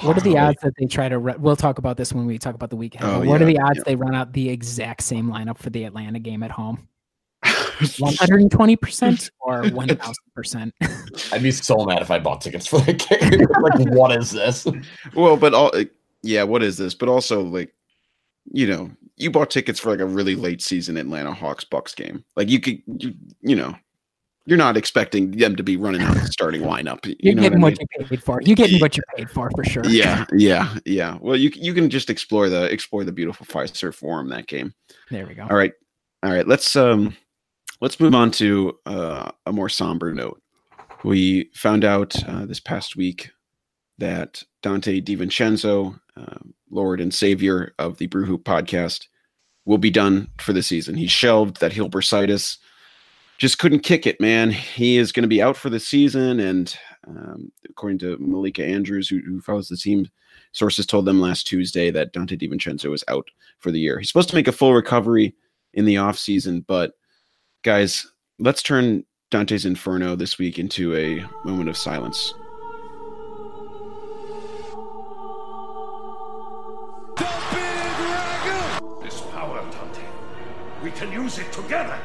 [0.00, 1.18] What are the odds that they try to?
[1.18, 3.04] Ru- we'll talk about this when we talk about the weekend.
[3.04, 3.82] Oh, but what are the odds yeah.
[3.86, 6.88] they run out the exact same lineup for the Atlanta game at home?
[7.98, 10.74] One hundred and twenty percent or one thousand percent?
[11.32, 13.46] I'd be so mad if I bought tickets for the game.
[13.60, 14.66] like, what is this?
[15.14, 15.72] well, but all
[16.22, 16.94] yeah, what is this?
[16.94, 17.74] But also like,
[18.52, 22.24] you know, you bought tickets for like a really late season Atlanta Hawks Bucks game.
[22.36, 23.74] Like you could, you, you know,
[24.46, 27.06] you're not expecting them to be running out the starting lineup.
[27.06, 28.42] You You're know getting what I what you paid for.
[28.42, 29.84] You're getting what you paid for for sure.
[29.86, 31.18] Yeah, yeah, yeah.
[31.20, 34.74] Well, you you can just explore the explore the beautiful Fiserv Forum that game.
[35.10, 35.42] There we go.
[35.42, 35.72] All right,
[36.22, 36.46] all right.
[36.46, 37.16] Let's um,
[37.80, 40.40] let's move on to uh, a more somber note.
[41.04, 43.30] We found out uh, this past week
[43.98, 46.38] that Dante DiVincenzo, uh,
[46.70, 49.06] Lord and Savior of the Brew Hoop podcast,
[49.64, 50.96] will be done for the season.
[50.96, 52.58] He shelved that heel bursitis.
[53.42, 54.52] Just couldn't kick it, man.
[54.52, 56.78] He is going to be out for the season, and
[57.08, 60.08] um, according to Malika Andrews, who, who follows the team,
[60.52, 63.28] sources told them last Tuesday that Dante DiVincenzo is out
[63.58, 63.98] for the year.
[63.98, 65.34] He's supposed to make a full recovery
[65.74, 66.92] in the offseason, but
[67.64, 68.06] guys,
[68.38, 72.34] let's turn Dante's Inferno this week into a moment of silence.
[79.02, 80.04] This power, Dante.
[80.80, 81.98] We can use it together.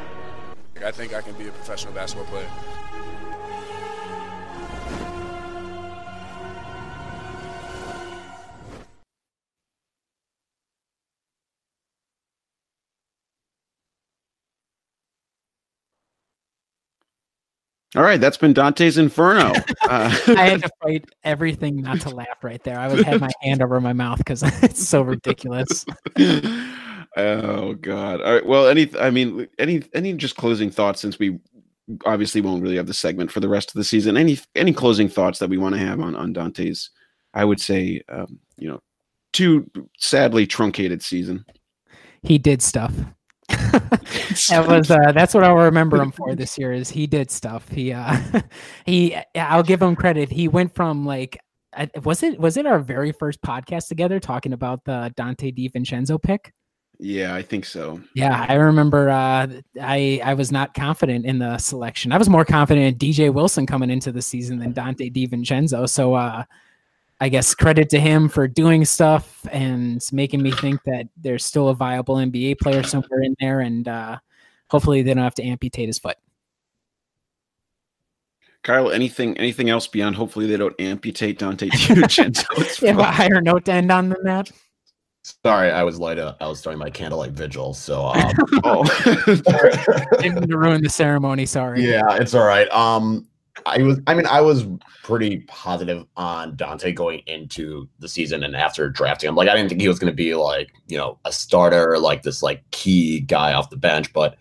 [0.84, 2.48] I think I can be a professional basketball player.
[17.96, 19.54] All right, that's been Dante's Inferno.
[19.90, 22.78] Uh, I had to fight everything not to laugh right there.
[22.78, 25.86] I would have my hand over my mouth because it's so ridiculous.
[27.18, 28.22] oh God!
[28.22, 28.46] All right.
[28.46, 31.40] Well, any, I mean, any, any just closing thoughts since we
[32.06, 34.18] obviously won't really have the segment for the rest of the season.
[34.18, 36.92] Any, any closing thoughts that we want to have on on Dante's?
[37.34, 38.82] I would say, um, you know,
[39.34, 41.46] too sadly truncated season.
[42.24, 42.94] He did stuff.
[43.50, 47.70] that was uh, that's what I'll remember him for this year is he did stuff.
[47.70, 48.20] He uh
[48.86, 50.30] he I'll give him credit.
[50.30, 51.38] He went from like
[52.04, 56.52] was it was it our very first podcast together talking about the Dante DiVincenzo pick?
[57.00, 58.02] Yeah, I think so.
[58.16, 59.48] Yeah, I remember uh
[59.80, 62.12] I I was not confident in the selection.
[62.12, 65.88] I was more confident in DJ Wilson coming into the season than Dante DiVincenzo.
[65.88, 66.44] So uh
[67.20, 71.70] I guess credit to him for doing stuff and making me think that there's still
[71.70, 74.20] a viable NBA player somewhere in there, and uh,
[74.70, 76.18] hopefully they don't have to amputate his foot.
[78.62, 80.16] Kyle, anything, anything else beyond?
[80.16, 82.88] Hopefully, they don't amputate Dante DiVincenzo.
[82.88, 84.52] Have a higher note to end on than that.
[85.44, 86.20] Sorry, I was light.
[86.20, 87.74] I was starting my candlelight vigil.
[87.74, 88.84] So, um, Oh.
[90.22, 91.46] Didn't mean to ruin the ceremony.
[91.46, 91.86] Sorry.
[91.86, 92.70] yeah, it's all right.
[92.70, 93.28] Um,
[93.66, 94.00] I was.
[94.08, 94.66] I mean, I was
[95.04, 99.36] pretty positive on Dante going into the season and after drafting him.
[99.36, 102.24] Like, I didn't think he was going to be like you know a starter, like
[102.24, 104.14] this like key guy off the bench.
[104.14, 104.38] But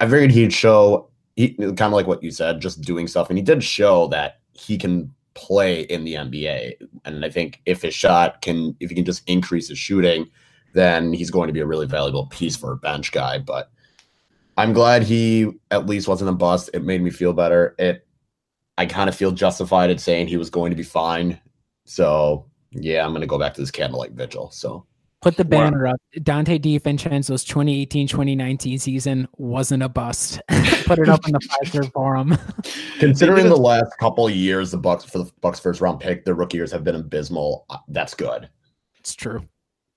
[0.00, 3.38] I figured he'd show, he, kind of like what you said, just doing stuff, and
[3.38, 6.74] he did show that he can play in the NBA.
[7.04, 10.28] And I think if his shot can, if he can just increase his shooting,
[10.74, 13.38] then he's going to be a really valuable piece for a bench guy.
[13.38, 13.70] But
[14.56, 16.70] I'm glad he at least wasn't a bust.
[16.74, 17.76] It made me feel better.
[17.78, 18.06] It,
[18.76, 21.40] I kind of feel justified in saying he was going to be fine.
[21.84, 24.50] So yeah, I'm going to go back to this candlelight vigil.
[24.50, 24.84] So
[25.20, 26.00] Put the banner up.
[26.22, 30.40] Dante DiVincenzo's 2018-2019 season wasn't a bust.
[30.84, 32.38] Put it up in the Fiserv forum.
[33.00, 36.34] considering the last couple of years, the Bucks for the Bucks first round pick, their
[36.34, 37.66] rookie years have been abysmal.
[37.68, 38.48] uh, That's good.
[39.00, 39.44] It's true.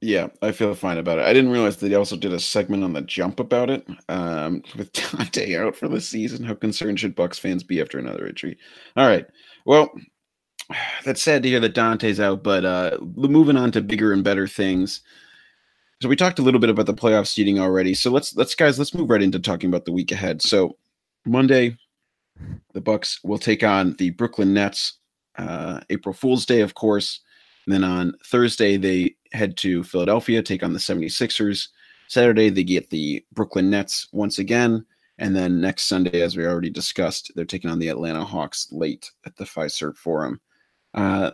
[0.03, 1.25] Yeah, I feel fine about it.
[1.25, 3.85] I didn't realize they also did a segment on the jump about it.
[4.09, 8.25] Um, with Dante out for the season, how concerned should Bucks fans be after another
[8.25, 8.57] injury?
[8.97, 9.27] All right.
[9.65, 9.91] Well,
[11.03, 14.47] that's sad to hear that Dante's out, but uh, moving on to bigger and better
[14.47, 15.01] things.
[16.01, 17.93] So we talked a little bit about the playoff seeding already.
[17.93, 20.41] So let's let's guys let's move right into talking about the week ahead.
[20.41, 20.77] So
[21.25, 21.77] Monday,
[22.73, 24.93] the Bucks will take on the Brooklyn Nets.
[25.37, 27.21] Uh, April Fool's Day, of course.
[27.65, 31.67] And then on Thursday, they head to Philadelphia, take on the 76ers.
[32.07, 34.85] Saturday, they get the Brooklyn Nets once again.
[35.19, 39.11] And then next Sunday, as we already discussed, they're taking on the Atlanta Hawks late
[39.25, 40.41] at the Fiserv Forum.
[40.93, 41.31] Uh,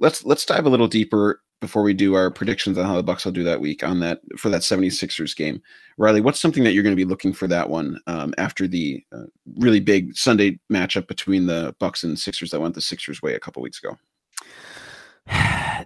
[0.00, 3.24] let's let's dive a little deeper before we do our predictions on how the Bucks
[3.24, 5.60] will do that week on that for that 76ers game.
[5.96, 9.04] Riley, what's something that you're going to be looking for that one um, after the
[9.12, 9.24] uh,
[9.56, 13.40] really big Sunday matchup between the Bucks and Sixers that went the Sixers way a
[13.40, 13.96] couple weeks ago?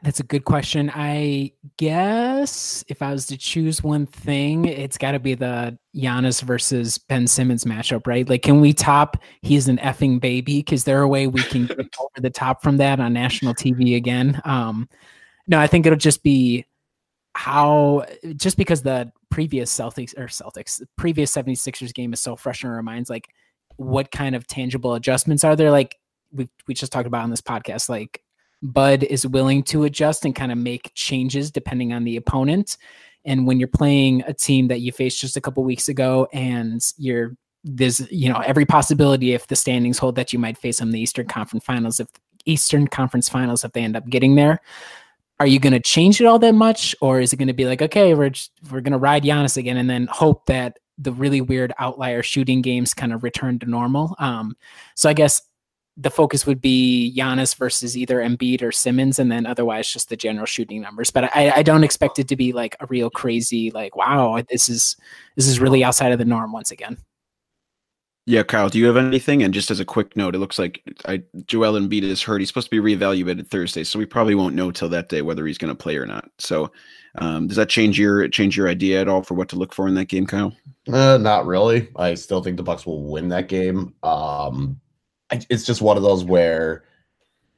[0.03, 0.91] That's a good question.
[0.93, 6.43] I guess if I was to choose one thing, it's got to be the Giannis
[6.43, 8.29] versus Ben Simmons matchup, right?
[8.29, 10.59] Like, can we top he's an effing baby?
[10.59, 13.95] Because there a way we can get over the top from that on national TV
[13.95, 14.41] again?
[14.45, 14.89] Um,
[15.47, 16.67] no, I think it'll just be
[17.35, 18.05] how
[18.37, 22.83] just because the previous Celtics or Celtics, previous 76ers game is so fresh in our
[22.83, 23.29] minds, like
[23.77, 25.71] what kind of tangible adjustments are there?
[25.71, 25.97] Like
[26.33, 28.22] we we just talked about on this podcast, like
[28.63, 32.79] Bud is willing to adjust and kind of make changes depending on the opponent.
[33.25, 36.81] And when you're playing a team that you faced just a couple weeks ago and
[36.97, 40.89] you're there's you know every possibility if the standings hold that you might face them
[40.89, 42.09] in the Eastern Conference Finals if
[42.45, 44.61] Eastern Conference Finals if they end up getting there
[45.39, 47.65] are you going to change it all that much or is it going to be
[47.65, 51.13] like okay we're just, we're going to ride Giannis again and then hope that the
[51.13, 54.57] really weird outlier shooting games kind of return to normal um,
[54.97, 55.43] so i guess
[55.97, 60.17] the focus would be Giannis versus either Embiid or Simmons, and then otherwise just the
[60.17, 61.11] general shooting numbers.
[61.11, 64.69] But I, I don't expect it to be like a real crazy, like, wow, this
[64.69, 64.97] is
[65.37, 66.99] this is really outside of the norm once again.
[68.25, 69.43] Yeah, Kyle, do you have anything?
[69.43, 72.41] And just as a quick note, it looks like I, Joel Embiid is hurt.
[72.41, 75.45] He's supposed to be reevaluated Thursday, so we probably won't know till that day whether
[75.45, 76.31] he's going to play or not.
[76.39, 76.71] So,
[77.17, 79.89] um, does that change your change your idea at all for what to look for
[79.89, 80.57] in that game, Kyle?
[80.91, 81.89] Uh, not really.
[81.97, 83.93] I still think the Bucks will win that game.
[84.05, 84.92] Um, I,
[85.49, 86.85] it's just one of those where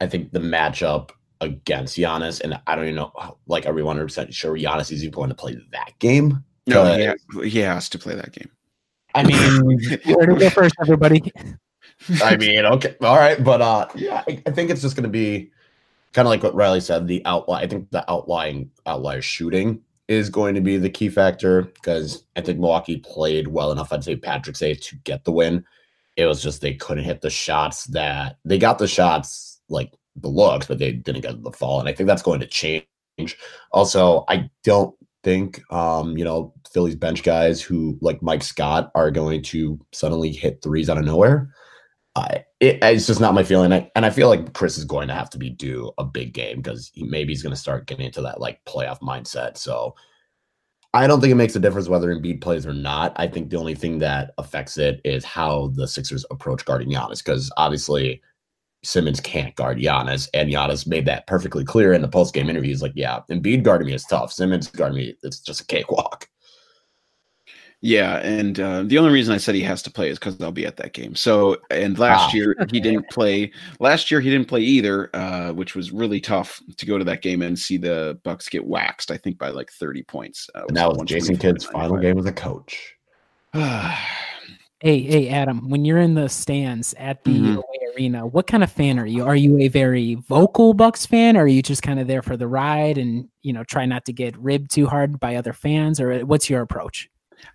[0.01, 1.11] I think the matchup
[1.41, 3.13] against Giannis, and I don't even know,
[3.47, 6.45] like, are we 100 percent sure Giannis is even going to play that game?
[6.67, 8.51] No, he has, he has to play that game.
[9.15, 11.33] I mean, Where to go first, everybody?
[12.23, 15.11] I mean, okay, all right, but uh, yeah, I, I think it's just going to
[15.11, 15.51] be
[16.13, 17.07] kind of like what Riley said.
[17.07, 21.63] The outline, I think the outlying outlier shooting is going to be the key factor
[21.63, 23.93] because I think Milwaukee played well enough.
[23.93, 25.65] I'd say Patrick say to get the win.
[26.17, 30.29] It was just they couldn't hit the shots that they got the shots like the
[30.29, 32.87] looks, but they didn't get the fall, and I think that's going to change.
[33.73, 39.11] Also, I don't think um, you know Philly's bench guys who like Mike Scott are
[39.11, 41.51] going to suddenly hit threes out of nowhere.
[42.15, 45.09] I it, it's just not my feeling, I, and I feel like Khris is going
[45.09, 47.87] to have to be due a big game because he, maybe he's going to start
[47.87, 49.57] getting into that like playoff mindset.
[49.57, 49.95] So
[50.95, 53.13] I don't think it makes a difference whether Embiid plays or not.
[53.17, 57.19] I think the only thing that affects it is how the Sixers approach guarding Giannis
[57.19, 58.23] because obviously
[58.85, 62.71] Simmons can't guard Giannis, and Giannis made that perfectly clear in the post game interview.
[62.71, 64.33] He's like, "Yeah, Embiid guarding me is tough.
[64.33, 66.29] Simmons guarding me, it's just a cakewalk."
[67.87, 70.51] Yeah, and uh, the only reason I said he has to play is because I'll
[70.51, 71.15] be at that game.
[71.15, 72.37] So, and last Ah.
[72.37, 73.53] year he didn't play.
[73.79, 77.21] Last year he didn't play either, uh, which was really tough to go to that
[77.21, 79.11] game and see the Bucks get waxed.
[79.11, 80.49] I think by like thirty points.
[80.55, 82.95] Uh, it And that was Jason Kidd's final game as a coach.
[83.53, 87.63] Hey, hey, Adam, when you're in the stands at the Mhm.
[87.95, 89.25] arena, what kind of fan are you?
[89.27, 92.37] Are you a very vocal Bucks fan, or are you just kind of there for
[92.39, 96.01] the ride and you know try not to get ribbed too hard by other fans,
[96.01, 97.11] or what's your approach?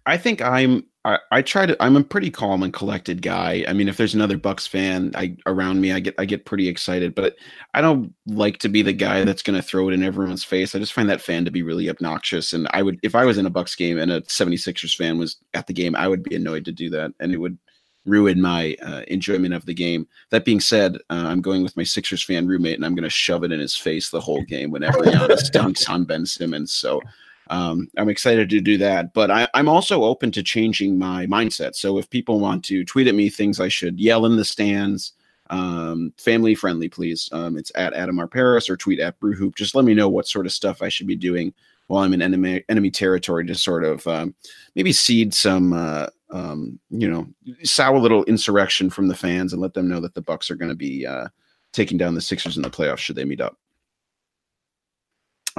[0.06, 0.86] I think I'm.
[1.06, 1.82] I, I try to.
[1.82, 3.64] I'm a pretty calm and collected guy.
[3.68, 6.68] I mean, if there's another Bucks fan I, around me, I get I get pretty
[6.68, 7.16] excited.
[7.16, 7.36] But
[7.74, 10.76] I don't like to be the guy that's going to throw it in everyone's face.
[10.76, 12.52] I just find that fan to be really obnoxious.
[12.52, 15.38] And I would, if I was in a Bucks game and a 76ers fan was
[15.54, 17.58] at the game, I would be annoyed to do that, and it would
[18.06, 20.08] ruin my uh, enjoyment of the game.
[20.32, 23.10] That being said, uh, I'm going with my Sixers fan roommate, and I'm going to
[23.10, 26.74] shove it in his face the whole game whenever Giannis dunks on Ben Simmons.
[26.74, 27.02] So
[27.50, 29.14] um, I'm excited to do that.
[29.14, 31.76] But I, I'm also open to changing my mindset.
[31.76, 35.14] So if people want to tweet at me things I should yell in the stands,
[35.50, 37.30] um, family friendly, please.
[37.32, 38.28] Um, it's at Adam R.
[38.28, 39.56] Paris or tweet at Brewhoop.
[39.56, 41.54] Just let me know what sort of stuff I should be doing
[41.88, 44.36] while I'm in enemy enemy territory to sort of um,
[44.76, 47.28] maybe seed some, uh, um, you know,
[47.64, 50.56] sow a little insurrection from the fans and let them know that the Bucks are
[50.56, 51.28] going to be uh,
[51.74, 53.58] taking down the Sixers in the playoffs should they meet up.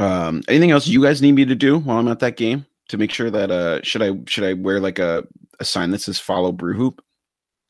[0.01, 2.96] Um, anything else you guys need me to do while I'm at that game to
[2.96, 5.26] make sure that uh should I should I wear like a,
[5.61, 7.05] a sign that says follow brew hoop?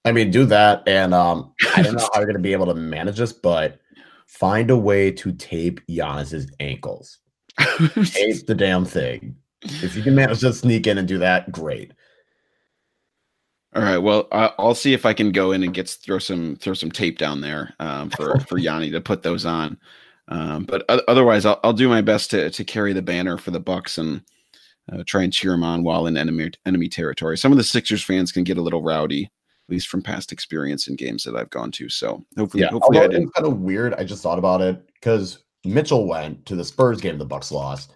[0.04, 2.66] I mean, do that, and um, I don't know how you're going to be able
[2.66, 3.80] to manage this, but
[4.26, 7.18] find a way to tape Giannis's ankles.
[7.58, 9.36] Tape the damn thing.
[9.62, 11.92] If you can manage to sneak in and do that, great.
[13.74, 13.98] All right.
[13.98, 17.18] Well, I'll see if I can go in and get throw some throw some tape
[17.18, 19.78] down there um, for for Yanni to put those on.
[20.30, 23.60] Um, but otherwise, I'll, I'll do my best to to carry the banner for the
[23.60, 24.22] Bucks and
[24.92, 27.36] uh, try and cheer them on while in enemy enemy territory.
[27.36, 29.30] Some of the Sixers fans can get a little rowdy, at
[29.68, 31.88] least from past experience in games that I've gone to.
[31.88, 33.34] So hopefully, Yeah, hopefully I didn't.
[33.34, 33.94] kind of weird.
[33.94, 37.92] I just thought about it because Mitchell went to the Spurs game the Bucks lost.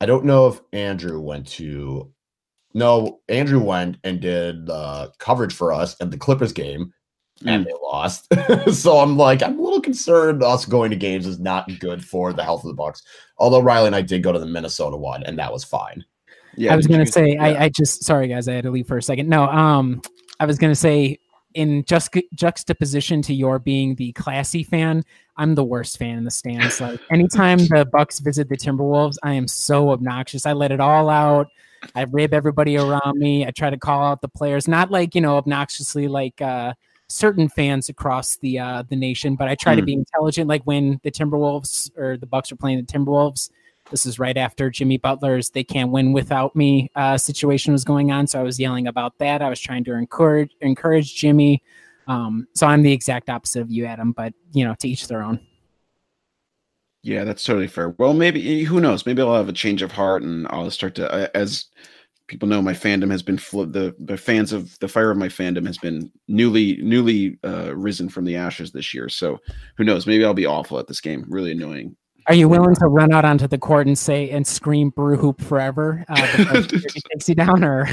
[0.00, 2.12] I don't know if Andrew went to.
[2.74, 6.92] No, Andrew went and did uh, coverage for us at the Clippers game,
[7.44, 8.32] and they lost.
[8.72, 10.42] so I'm like, I'm a little concerned.
[10.42, 13.02] Us going to games is not good for the health of the Bucks.
[13.38, 16.04] Although Riley and I did go to the Minnesota one, and that was fine.
[16.56, 17.44] Yeah, I was gonna you- say, yeah.
[17.44, 19.28] I, I just sorry guys, I had to leave for a second.
[19.28, 20.02] No, um,
[20.40, 21.18] I was gonna say
[21.54, 25.04] in just juxtaposition to your being the classy fan,
[25.36, 26.80] I'm the worst fan in the stands.
[26.88, 30.46] Like anytime the Bucks visit the Timberwolves, I am so obnoxious.
[30.46, 31.48] I let it all out.
[31.94, 33.46] I rib everybody around me.
[33.46, 36.74] I try to call out the players, not like you know obnoxiously like uh,
[37.08, 39.86] certain fans across the uh, the nation, but I try to Mm.
[39.86, 40.48] be intelligent.
[40.48, 43.50] Like when the Timberwolves or the Bucks are playing the Timberwolves,
[43.90, 48.10] this is right after Jimmy Butler's "they can't win without me" uh, situation was going
[48.12, 48.26] on.
[48.26, 49.40] So I was yelling about that.
[49.42, 51.62] I was trying to encourage encourage Jimmy.
[52.06, 54.12] Um, so I'm the exact opposite of you, Adam.
[54.12, 55.40] But you know, to each their own.
[57.02, 57.90] Yeah, that's totally fair.
[57.90, 59.06] Well, maybe who knows?
[59.06, 61.66] Maybe I'll have a change of heart and I'll start to, uh, as
[62.28, 65.28] people know, my fandom has been fl- the the fans of the fire of my
[65.28, 69.08] fandom has been newly newly uh, risen from the ashes this year.
[69.08, 69.38] So
[69.76, 70.06] who knows?
[70.06, 71.24] Maybe I'll be awful at this game.
[71.28, 71.96] Really annoying.
[72.28, 75.40] Are you willing to run out onto the court and say and scream "brew hoop
[75.40, 77.88] forever" uh, takes you down, or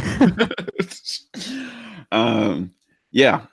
[2.11, 2.71] um,
[3.11, 3.45] yeah,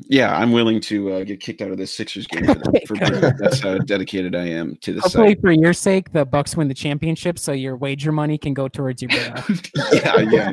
[0.00, 2.44] yeah, I'm willing to uh, get kicked out of this Sixers game.
[2.44, 2.96] For, that, for
[3.38, 5.40] that's how dedicated I am to the hopefully site.
[5.40, 9.02] for your sake, the Bucks win the championship, so your wager money can go towards
[9.02, 9.10] your.
[9.92, 10.50] Yeah, yeah.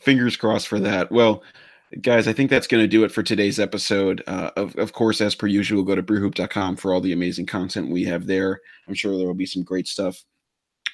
[0.00, 1.10] Fingers crossed for that.
[1.12, 1.42] Well,
[2.00, 4.22] guys, I think that's going to do it for today's episode.
[4.26, 7.90] Uh, of, of course, as per usual, go to brewhoop.com for all the amazing content
[7.90, 8.60] we have there.
[8.88, 10.22] I'm sure there will be some great stuff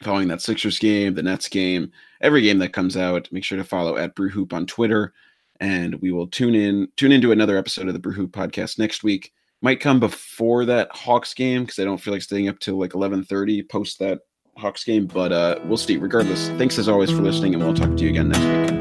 [0.03, 1.91] following that Sixers game, the Nets game,
[2.21, 3.29] every game that comes out.
[3.33, 5.14] Make sure to follow at brewhoop on Twitter,
[5.61, 9.32] and we will tune in tune into another episode of the Brewhoop podcast next week.
[9.61, 12.92] Might come before that Hawks game because I don't feel like staying up till like
[12.92, 14.20] 11:30 post that
[14.56, 15.96] Hawks game, but uh, we'll see.
[15.96, 18.78] Regardless, thanks as always for listening, and we'll talk to you again next week.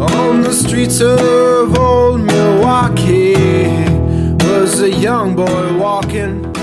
[0.00, 3.34] On the streets of old Milwaukee
[4.46, 6.59] was a young boy walking.